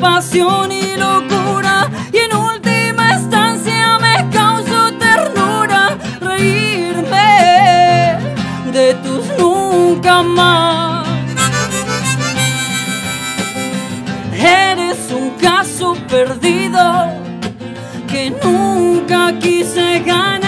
[0.02, 1.88] pasión y locura.
[2.12, 7.30] Y en última instancia me causó ternura reírme
[8.72, 11.06] de tus nunca más.
[14.34, 16.82] Eres un caso perdido
[18.10, 20.41] que nunca quise ganar.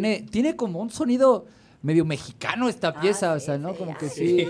[0.00, 1.46] Tiene, tiene como un sonido
[1.82, 3.72] medio mexicano esta Ah, pieza, o sea, ¿no?
[3.72, 4.46] sí, Como que sí.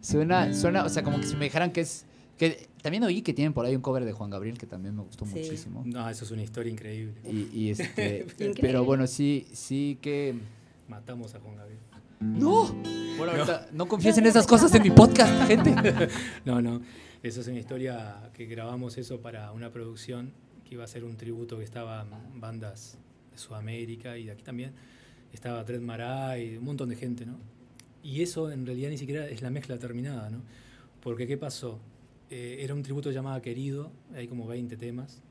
[0.00, 2.04] Suena, suena, o sea, como que si me dijeran que es.
[2.38, 5.02] Que también oí que tienen por ahí un cover de Juan Gabriel que también me
[5.02, 5.32] gustó Sí.
[5.36, 5.82] muchísimo.
[5.86, 7.14] No, eso es una historia increíble.
[7.24, 8.58] Y, y este, Increíble.
[8.60, 10.34] pero bueno, sí, sí que.
[10.88, 11.78] Matamos a Juan Gabriel.
[12.20, 12.72] ¡No!
[13.18, 15.74] Bueno, ahorita no confiesen esas cosas en mi podcast, gente.
[16.44, 16.80] No, no.
[17.22, 20.32] Eso es una historia que grabamos eso para una producción
[20.64, 22.98] que iba a ser un tributo que estaban bandas
[23.36, 24.72] de Sudamérica y de aquí también.
[25.32, 27.38] Estaba Dred Mará y un montón de gente, ¿no?
[28.02, 30.40] Y eso en realidad ni siquiera es la mezcla terminada, ¿no?
[31.02, 31.78] Porque ¿qué pasó?
[32.30, 35.22] Eh, era un tributo llamado Querido, hay como 20 temas.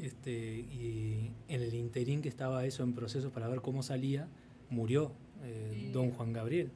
[0.00, 4.28] Este, y en el interín que estaba eso en proceso para ver cómo salía,
[4.68, 5.12] murió
[5.42, 6.70] eh, Don Juan Gabriel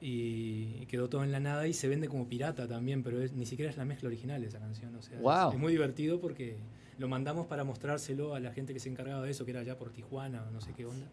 [0.00, 3.46] y quedó todo en la nada y se vende como pirata también, pero es- ni
[3.46, 4.94] siquiera es la mezcla original de esa canción.
[4.94, 5.48] O sea, Wow.
[5.50, 6.56] es, es muy divertido porque
[6.98, 9.76] lo mandamos para mostrárselo a la gente que se encargaba de eso, que era allá
[9.76, 11.06] por Tijuana o no sé qué onda.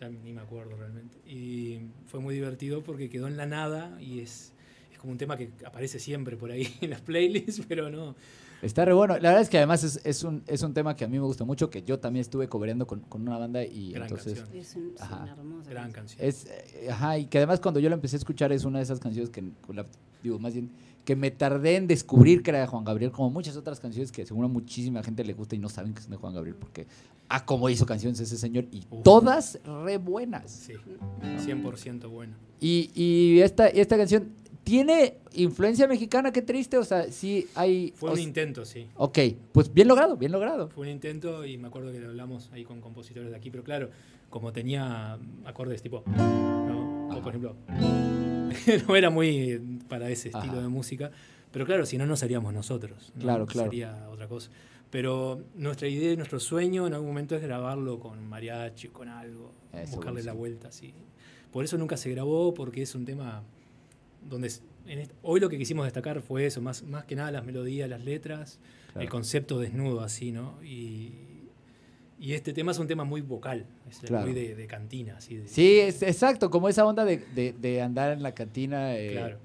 [0.00, 1.16] Ya ni me acuerdo realmente.
[1.26, 4.52] Y fue muy divertido porque quedó en la nada y es,
[4.92, 8.14] es como un tema que aparece siempre por ahí en las playlists, pero no.
[8.62, 9.14] Está re bueno.
[9.14, 11.24] La verdad es que además es, es un, es un tema que a mí me
[11.24, 14.38] gusta mucho, que yo también estuve cobereando con, con una banda y Gran entonces...
[14.38, 14.58] canción.
[14.58, 15.22] Es un- Ajá.
[15.22, 16.18] una hermosa Gran canción.
[16.26, 16.50] canción.
[16.52, 18.84] Es, eh, ajá, y que además cuando yo la empecé a escuchar es una de
[18.84, 19.86] esas canciones que, la-
[20.22, 20.70] digo, más bien,
[21.06, 24.26] que me tardé en descubrir que era de Juan Gabriel, como muchas otras canciones que
[24.26, 26.88] seguro a muchísima gente le gusta y no saben que son de Juan Gabriel, porque,
[27.28, 29.04] ah, como hizo canciones ese señor, y Uf.
[29.04, 30.50] todas re buenas.
[30.50, 30.74] Sí,
[31.22, 32.34] 100% bueno.
[32.60, 34.32] Y, y esta, esta canción
[34.64, 37.92] tiene influencia mexicana, qué triste, o sea, sí hay...
[37.94, 38.88] Fue un intento, sí.
[38.96, 39.18] Ok,
[39.52, 40.70] pues bien logrado, bien logrado.
[40.70, 43.62] Fue un intento y me acuerdo que lo hablamos ahí con compositores de aquí, pero
[43.62, 43.90] claro,
[44.28, 47.16] como tenía acordes tipo, ¿no?
[47.16, 47.54] O por ejemplo,
[48.88, 51.10] no era muy para ese estilo de música,
[51.52, 53.12] pero claro, si no, no seríamos nosotros.
[53.14, 53.22] ¿no?
[53.22, 53.70] Claro, claro.
[53.70, 54.50] Sería otra cosa.
[54.90, 59.96] Pero nuestra idea nuestro sueño en algún momento es grabarlo con mariachi, con algo, Eso,
[59.96, 60.94] buscarle la vuelta, sí.
[61.52, 63.42] Por eso nunca se grabó, porque es un tema
[64.28, 64.52] donde
[64.86, 68.04] en hoy lo que quisimos destacar fue eso, más, más que nada las melodías, las
[68.04, 68.58] letras,
[68.92, 69.04] Claro.
[69.04, 70.62] el concepto desnudo así, ¿no?
[70.64, 71.12] Y,
[72.18, 74.26] y este tema es un tema muy vocal, es Claro.
[74.26, 75.36] muy de, de cantina, así.
[75.36, 79.10] De, Sí, es exacto, como esa onda de, de- de andar en la cantina eh,
[79.12, 79.38] Claro.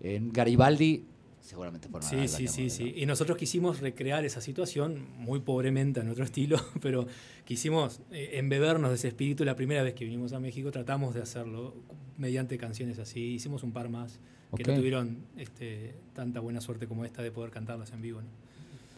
[0.00, 1.04] en Garibaldi,
[1.40, 2.92] seguramente a Sí, sí, sí, sí.
[2.96, 7.06] Y nosotros quisimos recrear esa situación muy pobremente a nuestro estilo, pero
[7.44, 9.44] quisimos eh, embebernos de ese espíritu.
[9.44, 11.74] La primera vez que vinimos a México tratamos de hacerlo
[12.18, 13.20] mediante canciones así.
[13.34, 14.18] Hicimos un par más
[14.56, 18.20] que no tuvieron este, tanta buena suerte como esta de poder cantarlas en vivo.
[18.20, 18.28] ¿no?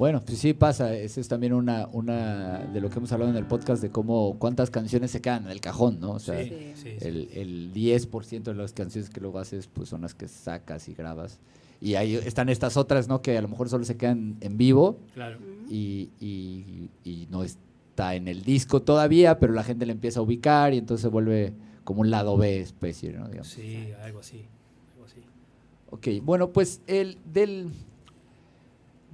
[0.01, 3.37] Bueno, pues sí pasa, eso es también una, una de lo que hemos hablado en
[3.37, 6.13] el podcast de cómo cuántas canciones se quedan en el cajón, ¿no?
[6.13, 6.73] O sea, sí, Sí.
[6.75, 7.07] sí, sí.
[7.07, 10.95] el, el 10% de las canciones que luego haces pues son las que sacas y
[10.95, 11.39] grabas.
[11.83, 13.21] Y ahí están estas otras, ¿no?
[13.21, 15.37] Que a lo mejor solo se quedan en vivo Claro.
[15.69, 20.23] y, y- y no está en el disco todavía, pero la gente le empieza a
[20.23, 21.53] ubicar y entonces se vuelve
[21.85, 23.27] como un lado B especie, ¿no?
[23.29, 23.49] Digamos.
[23.49, 24.47] Sí, algo así.
[24.95, 25.21] Algo así.
[25.91, 27.69] Ok, bueno, pues el del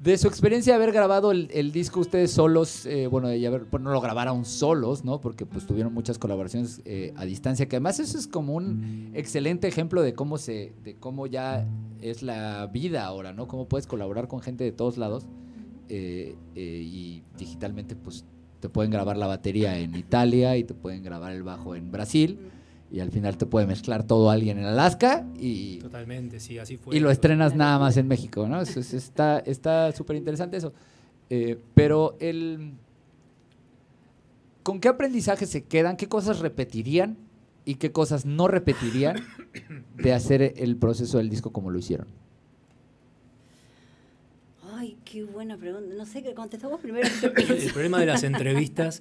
[0.02, 3.66] de su experiencia de haber grabado el, el disco ustedes solos, eh, bueno, y haber,
[3.66, 5.20] pues no lo grabaron solos, ¿no?
[5.20, 9.68] Porque pues tuvieron muchas colaboraciones eh, a distancia, que además eso es como un excelente
[9.68, 11.66] ejemplo de cómo se, de cómo ya
[12.00, 13.48] es la vida ahora, ¿no?
[13.48, 15.26] Cómo puedes colaborar con gente de todos lados
[15.88, 18.24] eh, eh, y digitalmente pues
[18.60, 22.38] te pueden grabar la batería en Italia y te pueden grabar el bajo en Brasil
[22.90, 26.96] y al final te puede mezclar todo alguien en Alaska y, Totalmente, sí, así fue.
[26.96, 28.60] y lo estrenas nada más en México, ¿no?
[28.60, 30.72] Eso es- está está súper interesante eso.
[31.30, 32.72] Eh, pero el
[34.62, 35.96] ¿con qué aprendizaje se quedan?
[35.96, 37.16] ¿Qué cosas repetirían
[37.64, 39.16] y qué cosas no repetirían
[39.96, 42.06] de hacer el proceso del disco como lo hicieron?
[44.74, 45.94] Ay, qué buena pregunta.
[45.96, 47.08] No sé qué contestó vos primero.
[47.48, 49.00] El problema de las entrevistas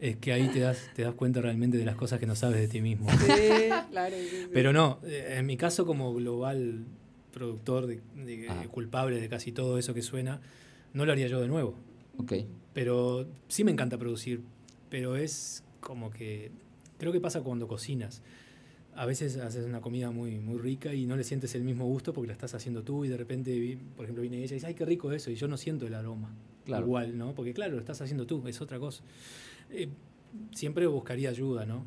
[0.00, 2.60] es que ahí te das, te das cuenta realmente de las cosas que no sabes
[2.60, 3.08] de ti mismo.
[3.10, 4.14] Sí, claro.
[4.16, 4.46] sí, sí.
[4.52, 6.84] Pero no, eh, en mi caso como global
[7.32, 8.64] productor de, de- Ah.
[8.70, 10.40] culpable de casi todo eso que suena,
[10.94, 11.74] no lo haría yo de nuevo.
[12.18, 12.32] Ok.
[12.74, 14.40] Pero sí me encanta producir,
[14.90, 16.50] pero es como que
[16.98, 18.22] creo que pasa cuando cocinas.
[18.96, 22.12] A veces haces una comida muy, muy rica y no le sientes el mismo gusto
[22.12, 24.74] porque la estás haciendo tú y de repente, por ejemplo, viene ella y dice, ay,
[24.74, 26.34] qué rico eso, y yo no siento el aroma.
[26.64, 26.84] Claro.
[26.86, 27.32] Igual, ¿no?
[27.34, 29.04] Porque claro, lo estás haciendo tú, es otra cosa.
[29.70, 29.88] Eh,
[30.52, 31.86] siempre buscaría ayuda, ¿no?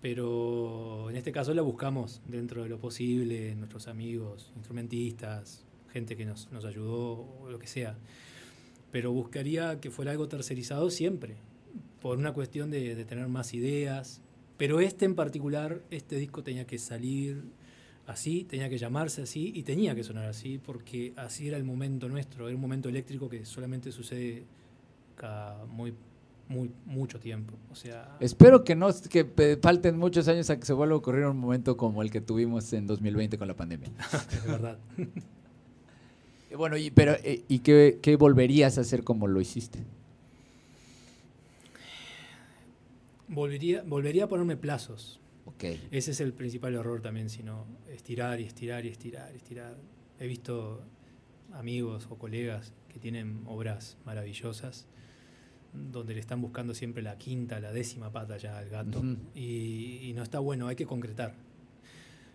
[0.00, 6.24] Pero en este caso la buscamos dentro de lo posible, nuestros amigos, instrumentistas, gente que
[6.24, 7.96] nos, nos ayudó lo que sea.
[8.92, 11.36] Pero buscaría que fuera algo tercerizado siempre,
[12.00, 14.20] por una cuestión de, de tener más ideas.
[14.58, 17.42] Pero este en particular, este disco tenía que salir
[18.06, 22.08] así, tenía que llamarse así y tenía que sonar así, porque así era el momento
[22.08, 24.44] nuestro, era un momento eléctrico que solamente sucede
[25.16, 25.94] cada muy
[26.48, 27.54] muy, mucho tiempo.
[27.70, 31.24] O sea, Espero que no que falten muchos años a que se vuelva a ocurrir
[31.26, 33.90] un momento como el que tuvimos en 2020 con la pandemia.
[34.32, 34.78] es verdad.
[36.48, 39.80] Eh, Bueno, y, pero, eh, ¿y qué, qué volverías a hacer como lo hiciste?
[43.28, 45.20] volvería, volvería a ponerme plazos.
[45.44, 45.64] Ok.
[45.90, 49.76] Ese es el principal error también, sino estirar y estirar y estirar y estirar.
[50.18, 50.82] He visto
[51.52, 54.86] amigos o colegas que tienen obras maravillosas
[55.92, 59.02] donde le están buscando siempre la quinta, la décima pata ya al gato.
[59.34, 61.34] Y, y no está bueno, hay que concretar.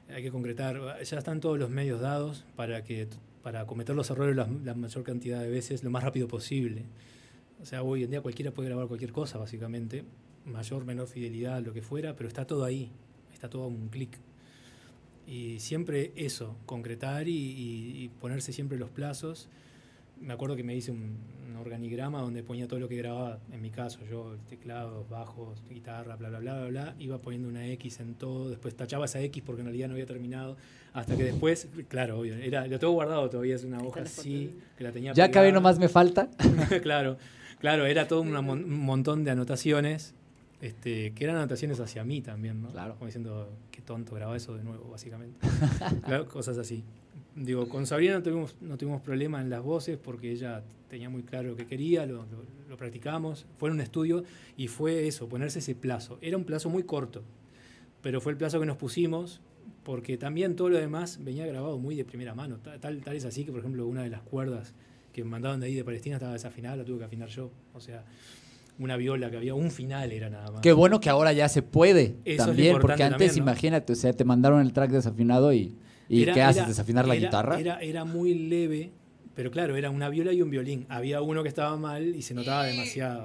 [0.10, 0.80] Hay que concretar.
[1.04, 3.08] Ya están todos los medios dados para, que,
[3.44, 6.84] para cometer los errores la, la mayor cantidad de veces lo más rápido posible.
[7.62, 10.04] O sea, hoy en día cualquiera puede grabar cualquier cosa, básicamente.
[10.46, 12.92] Mayor, menor fidelidad, lo que fuera, pero está todo ahí.
[13.34, 14.18] Está todo a un clic.
[15.28, 19.48] Y siempre eso, concretar y, y- y ponerse siempre los plazos.
[20.22, 21.18] Me acuerdo que me hice un,
[21.50, 26.16] un organigrama donde ponía todo lo que grababa, en mi caso, yo, teclados, bajos, guitarra,
[26.16, 26.96] bla, bla, bla, bla, bla.
[27.00, 30.06] Iba poniendo una X en todo, después tachaba esa X porque en realidad no había
[30.06, 30.58] terminado.
[30.94, 34.84] Hasta que después, claro, obvio, era, lo tengo guardado todavía, es una hoja así, que
[34.84, 35.60] la tenía Ya acabé, pegada.
[35.62, 36.30] nomás me falta.
[36.84, 37.18] claro,
[37.60, 40.14] claro, era todo una mon- un montón de anotaciones,
[40.62, 42.70] este, que eran anotaciones hacia mí también, ¿no?
[42.70, 42.94] Claro.
[42.96, 45.40] Como diciendo, qué tonto, graba eso de nuevo, básicamente.
[46.06, 46.84] Claro, cosas así.
[47.36, 51.24] Digo, con Sabrina no tuvimos, no tuvimos problema en las voces porque ella tenía muy
[51.24, 54.24] claro lo que quería, lo, lo- lo practicamos, fue en un estudio
[54.58, 56.18] y fue eso, ponerse ese plazo.
[56.22, 57.22] Era un plazo muy corto,
[58.02, 59.42] pero fue el plazo que nos pusimos
[59.84, 62.58] porque también todo lo demás venía grabado muy de primera mano.
[62.58, 64.74] Ta- Tal, tal es así que, por ejemplo, una de las cuerdas
[65.14, 67.50] que mandaban de ahí de Palestina estaba desafinada, la tuve que afinar yo.
[67.74, 68.04] O sea,
[68.80, 70.62] una viola que había, un final era nada más.
[70.62, 73.38] Qué bueno que ahora ya se puede Eso también, porque antes, también, ¿no?
[73.52, 75.76] imagínate, o sea, te mandaron el track desafinado y,
[76.14, 76.58] y Era- ¿qué haces?
[76.58, 77.60] era- ¿Desafinar la era- guitarra?
[77.60, 78.92] Era, era muy leve,
[79.36, 80.86] pero claro, era una viola y un violín.
[80.90, 83.24] Había uno que estaba mal y se notaba demasiado.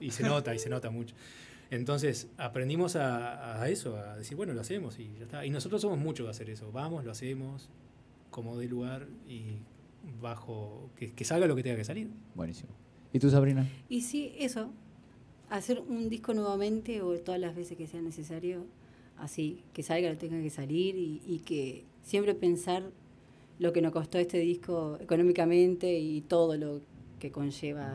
[0.00, 1.14] Y se nota, y se nota mucho.
[1.70, 5.44] Entonces aprendimos a, a eso, a decir, bueno, lo hacemos y ya está.
[5.44, 6.70] Y nosotros somos muchos de hacer eso.
[6.72, 7.68] Vamos, lo hacemos,
[8.30, 9.56] como de lugar y
[10.20, 12.08] bajo, que, que salga lo que tenga que salir.
[12.34, 12.70] Buenísimo.
[13.12, 13.66] ¿Y tú, Sabrina?
[13.88, 14.70] Y sí, eso,
[15.50, 18.66] hacer un disco nuevamente o todas las veces que sea necesario,
[19.18, 22.90] así, que salga, lo tenga que salir y, y que siempre pensar
[23.58, 26.80] lo que nos costó este disco económicamente y todo lo
[27.18, 27.92] que conlleva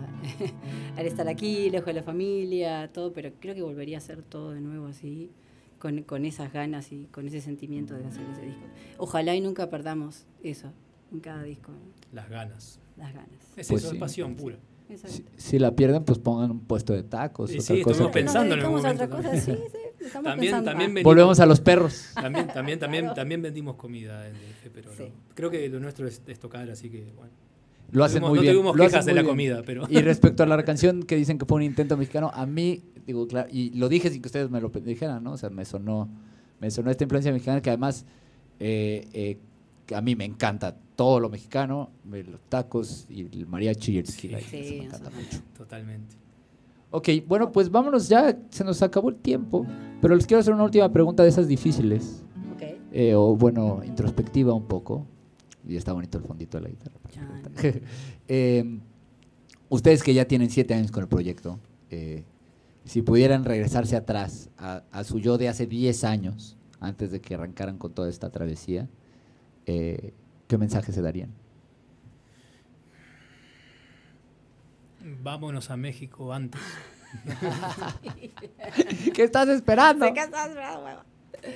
[0.98, 4.52] al estar aquí, lejos de la familia, todo, pero creo que volvería a hacer todo
[4.52, 5.32] de nuevo así,
[5.80, 8.62] con, con esas ganas y con ese sentimiento de hacer ese disco.
[8.98, 10.68] Ojalá y nunca perdamos eso
[11.12, 11.72] en cada disco,
[12.12, 12.80] Las ganas.
[12.98, 13.40] las ganas.
[13.58, 13.96] Es Pues eso, sí.
[13.96, 14.58] es pasión pura.
[15.06, 17.50] Si, si la pierden, pues pongan un puesto de tacos.
[17.50, 17.98] Sí, otra sí, cosa.
[17.98, 19.72] Que nos pensando en algún dedicamos a otra momento cosa, sí, también.
[19.72, 19.78] sí,
[20.08, 20.72] estamos También, pensando.
[20.72, 22.10] también Ah, venimos- Volvemos a los perros.
[22.14, 23.16] También, también, también, Claro.
[23.16, 25.04] también vendimos comida en DF, pero Sí.
[25.04, 25.10] no.
[25.36, 27.32] creo que lo nuestro es, es tocar, así que bueno.
[27.92, 28.54] Lo hacen tuvimos- muy no bien.
[28.56, 29.32] tuvimos lo hacen quejas de la bien.
[29.32, 32.46] comida, pero- Y respecto a la canción que dicen que fue un intento mexicano, a
[32.46, 35.34] mí, digo, claro, y lo dije sin que ustedes me lo dijeran, ¿no?
[35.34, 36.10] O sea, me sonó,
[36.60, 38.06] me sonó esta influencia mexicana que además
[38.60, 39.38] eh, eh,
[39.94, 44.06] a mí me encanta todo lo mexicano, me- los tacos y el mariachi y el
[44.06, 44.40] tequila.
[44.40, 45.10] Sí, eso me encanta.
[45.10, 45.40] mucho.
[45.58, 46.16] Totalmente.
[46.96, 49.66] Ok, bueno, pues vámonos ya, se nos acabó el tiempo,
[50.00, 52.24] pero les quiero hacer una última pregunta de esas difíciles,
[52.54, 52.62] Ok.
[52.92, 55.08] eh, o bueno, introspectiva un poco,
[55.68, 57.00] y está bonito el fondito de la guitarra.
[58.28, 58.80] Eh,
[59.70, 61.58] ustedes que ya tienen siete años con el proyecto,
[61.90, 62.26] eh,
[62.86, 67.34] si pudieran regresarse atrás a, a su yo de hace 10 años, antes de que
[67.34, 68.88] arrancaran con toda esta travesía,
[69.66, 70.14] eh,
[70.48, 71.32] ¿qué mensaje se darían?
[75.22, 76.60] Vámonos a México antes.
[79.14, 80.06] ¿Qué estás esperando?
[80.06, 81.02] Se casas, bravo, huevo.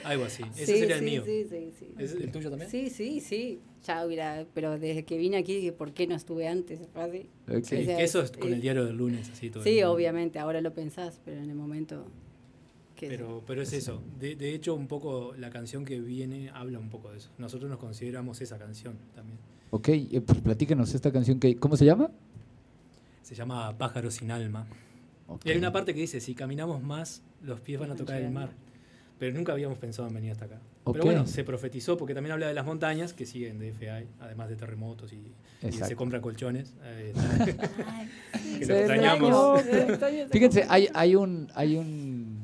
[0.04, 0.44] Algo así.
[0.56, 1.24] Ese Sí, sería el sí, mío.
[1.26, 1.88] Sí, sí, sí.
[1.98, 2.70] ¿Es el tuyo también?
[2.70, 3.60] Sí, sí, sí.
[3.86, 6.80] Ya hubiera, pero desde que vine aquí dije, ¿por qué no estuve antes?
[6.92, 7.30] Fue así.
[7.48, 7.64] Ok.
[7.64, 9.64] Sí, O sea, eso es con el diario del lunes, así todo.
[9.64, 12.06] el Sí, obviamente, ahora lo pensás, pero en el momento...
[12.98, 14.02] que Pero, pero es eso.
[14.20, 17.30] De, de hecho, un poco la canción que viene habla un poco de eso.
[17.38, 19.38] Nosotros nos consideramos esa canción también.
[19.70, 22.12] Ok, eh, pues platíquenos esta canción que, ¿cómo se llama?
[23.28, 24.66] Se llama Pájaro sin alma.
[25.44, 28.32] Y hay una parte que dice, si caminamos más, los pies van a tocar el
[28.32, 28.52] mar.
[29.20, 30.62] Pero nunca habíamos pensado en venir hasta acá.
[30.90, 34.48] Pero bueno, se profetizó porque también habla de las montañas que siguen de FI, además
[34.48, 35.34] de terremotos y,
[35.72, 36.74] se compran colchones.
[36.84, 37.14] eh,
[38.60, 39.62] que extrañamos.
[40.32, 42.44] Fíjense, hay, hay un, hay un,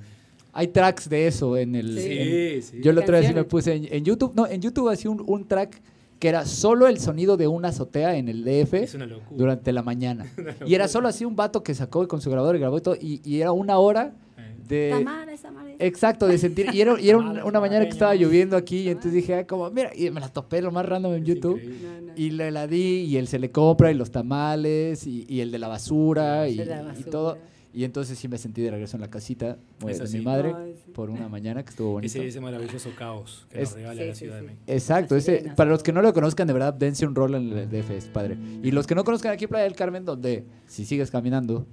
[0.52, 1.98] hay tracks de eso en el.
[1.98, 2.18] Sí.
[2.18, 2.82] en- Sí, sí.
[2.84, 5.24] yo el otro día sí me puse en, en YouTube, no, en YouTube hacía un,
[5.26, 5.82] un track
[6.24, 8.96] que era solo el sonido de una azotea en el DF
[9.32, 10.26] durante la mañana.
[10.66, 12.96] Y era solo así un vato que sacó con su grabador y grabó y todo,
[12.96, 14.90] y, y era una hora Eh, de...
[14.92, 15.72] Tamara, esa Tamara.
[15.80, 16.68] Exacto, de sentir.
[16.74, 19.46] Y era, y era Tamara, una mañana que estaba lloviendo aquí, y entonces dije, ah,
[19.46, 21.58] como, mira, y me la topé lo más random en es YouTube.
[21.62, 21.88] increíble.
[22.02, 22.14] No, no.
[22.16, 25.52] Y le la di, y él se le compra, y los tamales, y, y el
[25.52, 27.12] de la basura, y, De la y basura.
[27.12, 27.38] todo.
[27.76, 30.92] Y entonces sí me sentí de regreso en la casita de mi madre Ay, sí.
[30.92, 32.06] por una mañana que estuvo bonito.
[32.20, 34.42] Ese, ese maravilloso caos que Es- nos regala Sí, la Ciudad sí.
[34.42, 34.64] de México.
[34.68, 37.70] Exacto, ese, para los que no lo conozcan, de verdad, dense un rol en el
[37.70, 38.38] DF, es padre.
[38.62, 41.66] Y los que no conozcan aquí Playa del Carmen, donde si sigues caminando,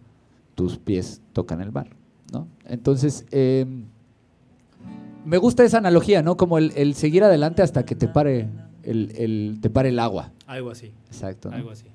[0.55, 1.89] tus pies tocan el mar,
[2.33, 2.49] ¿no?
[2.65, 3.67] Entonces, eh,
[5.27, 6.37] me gusta esa analogía, ¿no?
[6.39, 8.49] Como el, el seguir adelante hasta que te pare
[8.85, 10.33] el, el- te pare el agua.
[10.47, 11.51] Algo así, Exacto.
[11.51, 11.57] ¿no?
[11.57, 11.87] algo así.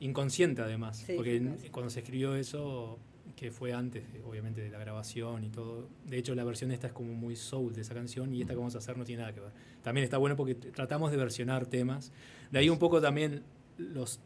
[0.00, 2.98] Inconsciente además, Sí, porque cuando se escribió eso,
[3.36, 5.88] que fue antes, de- obviamente, de la grabación y todo.
[6.06, 8.58] De hecho, la versión esta es como muy soul de esa canción y esta que
[8.58, 9.50] vamos a hacer no tiene nada que ver.
[9.82, 12.12] También está bueno porque tratamos de versionar temas.
[12.50, 13.42] De ahí un poco también
[13.76, 14.20] los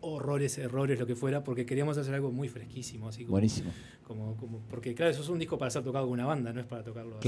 [0.00, 3.70] horrores, errores, lo que fuera, porque queríamos hacer algo muy fresquísimo, así como, Buenísimo.
[4.06, 6.60] como, como- porque claro, eso es un disco para ser tocado con una banda, no
[6.60, 7.18] es para tocarlo.
[7.18, 7.22] así.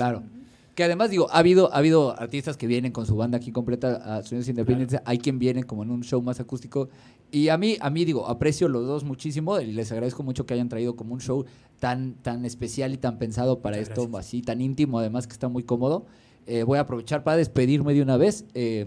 [0.78, 0.78] Claro.
[0.78, 3.96] Que además, digo, ha habido, ha habido artistas que vienen con su banda aquí completa
[3.96, 5.00] a Sonidos Independientes.
[5.04, 6.88] Hay quien viene como en un show más acústico.
[7.32, 10.54] Y a mí, a mí digo, aprecio los dos muchísimo y les agradezco mucho que
[10.54, 11.44] hayan traído como un show
[11.80, 14.26] tan, tan especial y tan pensado para Muchas esto, gracias.
[14.26, 16.06] así tan íntimo, además que está muy cómodo.
[16.46, 18.44] Eh, voy a aprovechar para despedirme de una vez.
[18.54, 18.86] eh,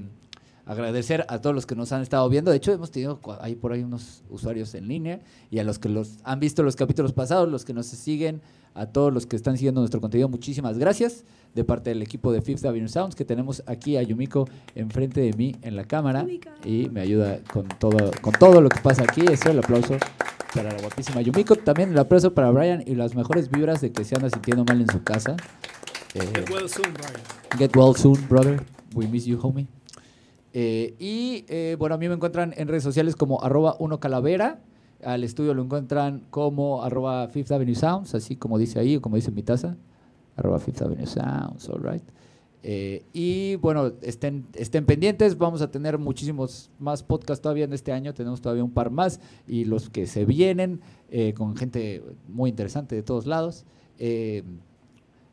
[0.65, 2.51] agradecer a todos los que nos han estado viendo.
[2.51, 5.89] De hecho, hemos tenido ahí por ahí unos usuarios en línea y a los que
[5.89, 8.41] los han visto los capítulos pasados, los que nos siguen,
[8.73, 12.41] a todos los que están siguiendo nuestro contenido, muchísimas gracias de parte del equipo de
[12.41, 16.49] Fifth Avenue Sounds que tenemos aquí a Yumiko enfrente de mí en la cámara Yumiko.
[16.63, 19.25] y me ayuda con todo con todo lo que pasa aquí.
[19.29, 19.97] Eso el aplauso
[20.55, 24.05] para la guapísima Yumiko, también el aplauso para Brian y las mejores vibras de que
[24.05, 25.35] se anda sintiendo mal en su casa.
[26.13, 27.21] Eh, Get well soon, Brian.
[27.57, 28.63] Get well soon, brother.
[28.93, 29.67] We miss you, homie.
[30.53, 34.59] Eh, y eh, bueno, a mí me encuentran en redes sociales como arroba uno calavera.
[35.03, 39.15] Al estudio lo encuentran como arroba Fifth Avenue Sounds, así como dice ahí, o como
[39.15, 39.77] dice mi taza.
[40.35, 42.03] Arroba Fifth Avenue Sounds, all right.
[42.63, 47.91] Eh, y bueno, estén, estén pendientes, vamos a tener muchísimos más podcasts todavía en este
[47.91, 50.81] año, tenemos todavía un par más y los que se vienen
[51.35, 53.65] con gente muy interesante de todos lados.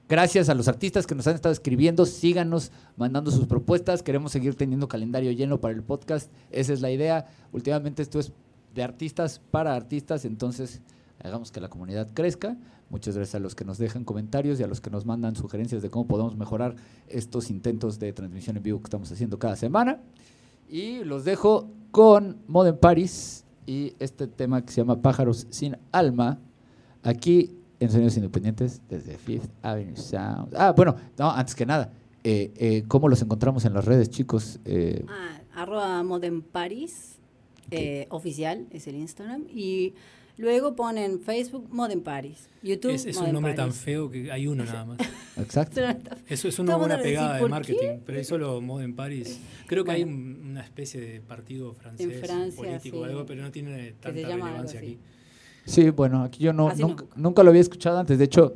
[0.08, 4.54] Gracias a los artistas que nos han estado escribiendo, síganos mandando sus propuestas, queremos seguir
[4.54, 7.26] teniendo calendario lleno para el podcast, esa es la idea.
[7.52, 8.32] Últimamente esto es
[8.74, 10.80] de artistas para artistas, entonces
[11.22, 12.56] hagamos que la comunidad crezca.
[12.88, 15.82] Muchas gracias a los que nos dejan comentarios y a los que nos mandan sugerencias
[15.82, 16.76] de cómo podemos mejorar
[17.08, 20.00] estos intentos de transmisión en vivo que estamos haciendo cada semana.
[20.70, 26.38] Y los dejo con Modern Paris y este tema que se llama Pájaros sin alma,
[27.02, 30.54] aquí en Sonidos Independientes desde Fifth Avenue Sound.
[30.56, 31.92] Ah, bueno, no, antes que nada,
[32.24, 34.58] eh, eh, ¿cómo los encontramos en las redes, chicos?
[34.64, 37.18] Eh, Ah, arroba Modern Paris,
[37.70, 39.44] eh, oficial es el Instagram.
[39.54, 39.94] Y
[40.36, 44.64] luego ponen Facebook Modern Paris, YouTube Es, es un nombre tan feo que hay uno
[44.64, 44.98] nada más.
[45.36, 45.80] exacto.
[46.28, 48.00] Eso es una buena decir, pegada de ¿por marketing, qué?
[48.04, 49.38] pero es solo Modern Paris.
[49.66, 50.18] Creo que hay Bueno.
[50.18, 54.44] un- una especie de partido francés, Francia, político o algo, pero no tiene tanta algo
[54.46, 54.88] relevancia aquí.
[54.90, 54.98] Sí,
[55.94, 56.88] bueno, aquí yo no, no.
[56.88, 58.18] nunca, nunca lo había escuchado antes.
[58.18, 58.54] De hecho,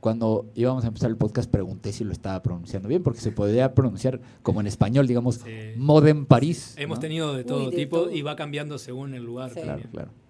[0.00, 3.72] cuando íbamos a empezar el podcast pregunté si lo estaba pronunciando bien, porque se podría
[3.74, 5.50] pronunciar como en español, digamos, Sí.
[5.78, 6.74] Modern París.
[6.76, 7.00] Hemos ¿no?
[7.00, 8.10] tenido de Uy, todo de tipo todo.
[8.10, 9.50] y va cambiando según el lugar.
[9.54, 9.60] Sí.
[9.62, 10.10] Claro, claro.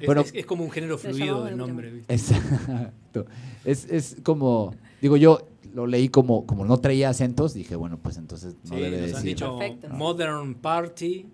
[0.00, 0.20] Es, Bueno.
[0.20, 1.90] es- es como un género fluido del nombre.
[1.90, 2.12] ¿viste?
[2.14, 3.24] Exacto.
[3.64, 5.40] Es, es como, digo yo,
[5.72, 9.06] lo leí como, como no traía acentos, dije, bueno, pues entonces no Sí, debe nos
[9.14, 9.28] han decir.
[9.30, 9.58] dicho.
[9.90, 11.26] Modern Party,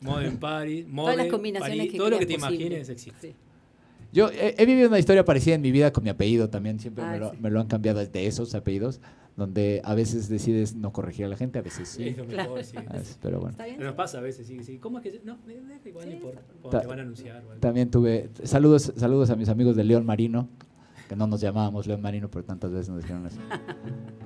[0.00, 2.56] Modern Party, Todas las Modern combinaciones que todo lo que te posible.
[2.56, 3.28] imagines existe.
[3.28, 3.34] Sí.
[4.12, 7.04] Yo he, he vivido una historia parecida en mi vida con mi apellido también, siempre
[7.04, 7.36] Ah, me, lo, sí.
[7.40, 9.00] me lo han cambiado de esos apellidos,
[9.36, 12.08] donde a veces decides no corregir a la gente, a veces sí.
[12.08, 12.76] Es lo mejor, sí.
[12.92, 13.50] Veces, pero bueno.
[13.50, 13.76] ¿Está bien?
[13.78, 14.78] Pero nos pasa a veces, sí, sí.
[14.78, 15.20] ¿Cómo es que.?
[15.24, 15.36] No,
[15.84, 17.36] igual no Sí, Ta- te van a anunciar.
[17.36, 17.54] o algo.
[17.60, 20.48] También tuve saludos, saludos a mis amigos de León Marino,
[21.08, 23.40] que no nos llamábamos León Marino, pero tantas veces nos dijeron eso.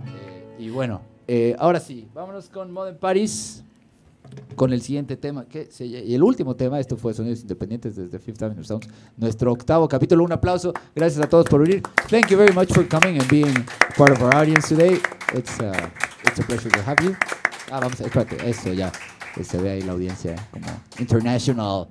[0.07, 3.65] Eh, y bueno, eh, ahora sí, vámonos con Modern Paris,
[4.57, 8.43] con el siguiente tema, que y el último tema, esto fue Sonidos Independientes desde Fifth
[8.43, 10.25] Avenue Sounds, nuestro octavo capítulo.
[10.25, 11.83] Un aplauso, gracias a todos por venir.
[12.09, 13.55] Thank you very much for coming and being
[13.97, 15.01] part of our audience today.
[15.35, 15.73] It's, uh,
[16.25, 17.17] it's a pleasure to have you.
[17.71, 18.93] Ah, vamos, espérate, eso ya,
[19.35, 20.67] que se ve ahí la audiencia, eh, como
[20.99, 21.89] international.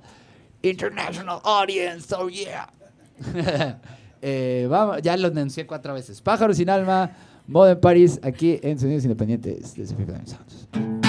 [0.62, 2.68] International audience, oh yeah.
[4.22, 6.20] Eh, vamos, ya lo anuncié cuatro veces.
[6.20, 7.10] Pájaros sin alma,
[7.46, 10.99] Modern Paris, aquí en Sonidos Independientes desde Fifth Avenue Sounds.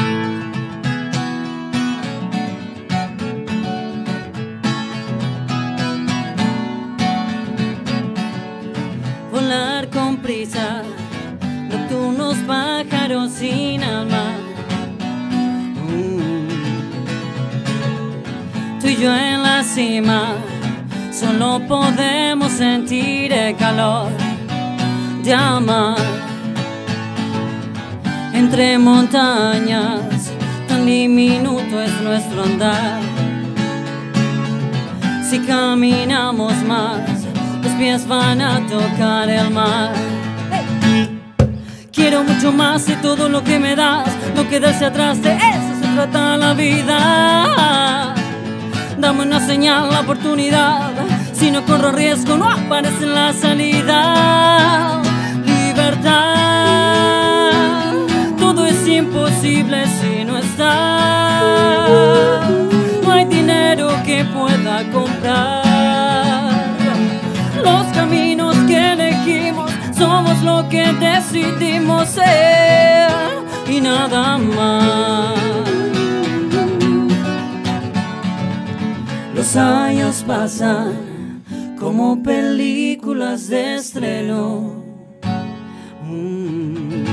[9.52, 10.82] Volar con prisa,
[11.70, 14.36] nocturnos pájaros sin alma.
[15.90, 16.48] Mm.
[18.80, 20.36] Tú y yo en la cima,
[21.12, 24.08] solo podemos sentir el calor
[25.24, 25.98] de amar.
[28.34, 30.32] Entre montañas,
[30.70, 33.02] tan diminuto es nuestro andar.
[35.30, 37.21] Si caminamos más,
[37.70, 39.94] pies van a tocar el mar.
[41.92, 45.88] Quiero mucho más de todo lo que me das, no quedarse atrás, de eso se
[45.94, 48.16] trata la vida.
[48.98, 50.92] Dame una señal, la oportunidad,
[51.34, 55.02] si no corro riesgo no aparece la salida.
[55.46, 56.12] Libertad,
[58.40, 60.82] todo es imposible si no está.
[63.04, 65.71] No hay dinero que pueda comprar
[70.72, 73.12] que decidimos ser
[73.68, 75.36] y nada más.
[79.36, 81.44] Los años pasan
[81.78, 84.82] como películas de estreno.
[86.06, 87.04] Mm.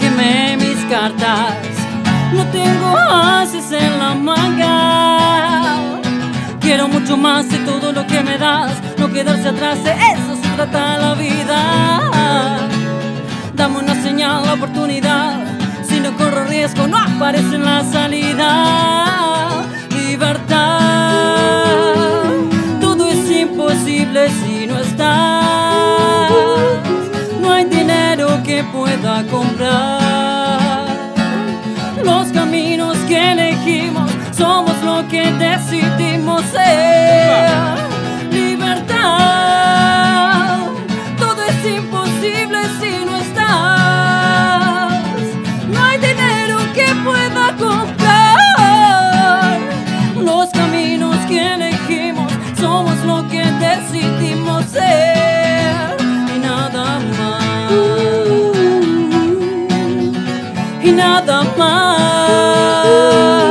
[0.00, 1.54] Quemé mis cartas,
[2.34, 5.76] no tengo haces en la manga.
[6.60, 10.98] Quiero mucho más de todo lo que me das, no quedarse atrás, de eso trata
[10.98, 12.60] la vida.
[13.54, 15.40] Dame una señal, la oportunidad,
[15.88, 19.64] si no corro riesgo no aparece en la salida.
[19.90, 20.74] Libertad,
[22.80, 26.22] todo es imposible si no estás.
[27.40, 30.84] No hay dinero que pueda comprar
[32.04, 37.48] los caminos que elegimos somos lo que decidimos ser.
[38.30, 40.13] Libertad,
[45.72, 49.58] No hay dinero que pueda comprar
[50.16, 52.32] los caminos que elegimos.
[52.60, 55.96] Somos lo que decidimos ser
[56.34, 57.72] y nada más.
[60.82, 63.43] Y nada más.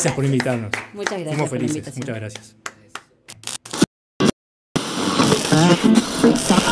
[0.00, 0.70] Gracias por invitarnos.
[0.94, 1.94] Muchas gracias Fuimos por la felices.
[1.98, 2.00] invitación.
[2.00, 2.56] Muchas
[6.40, 6.69] gracias.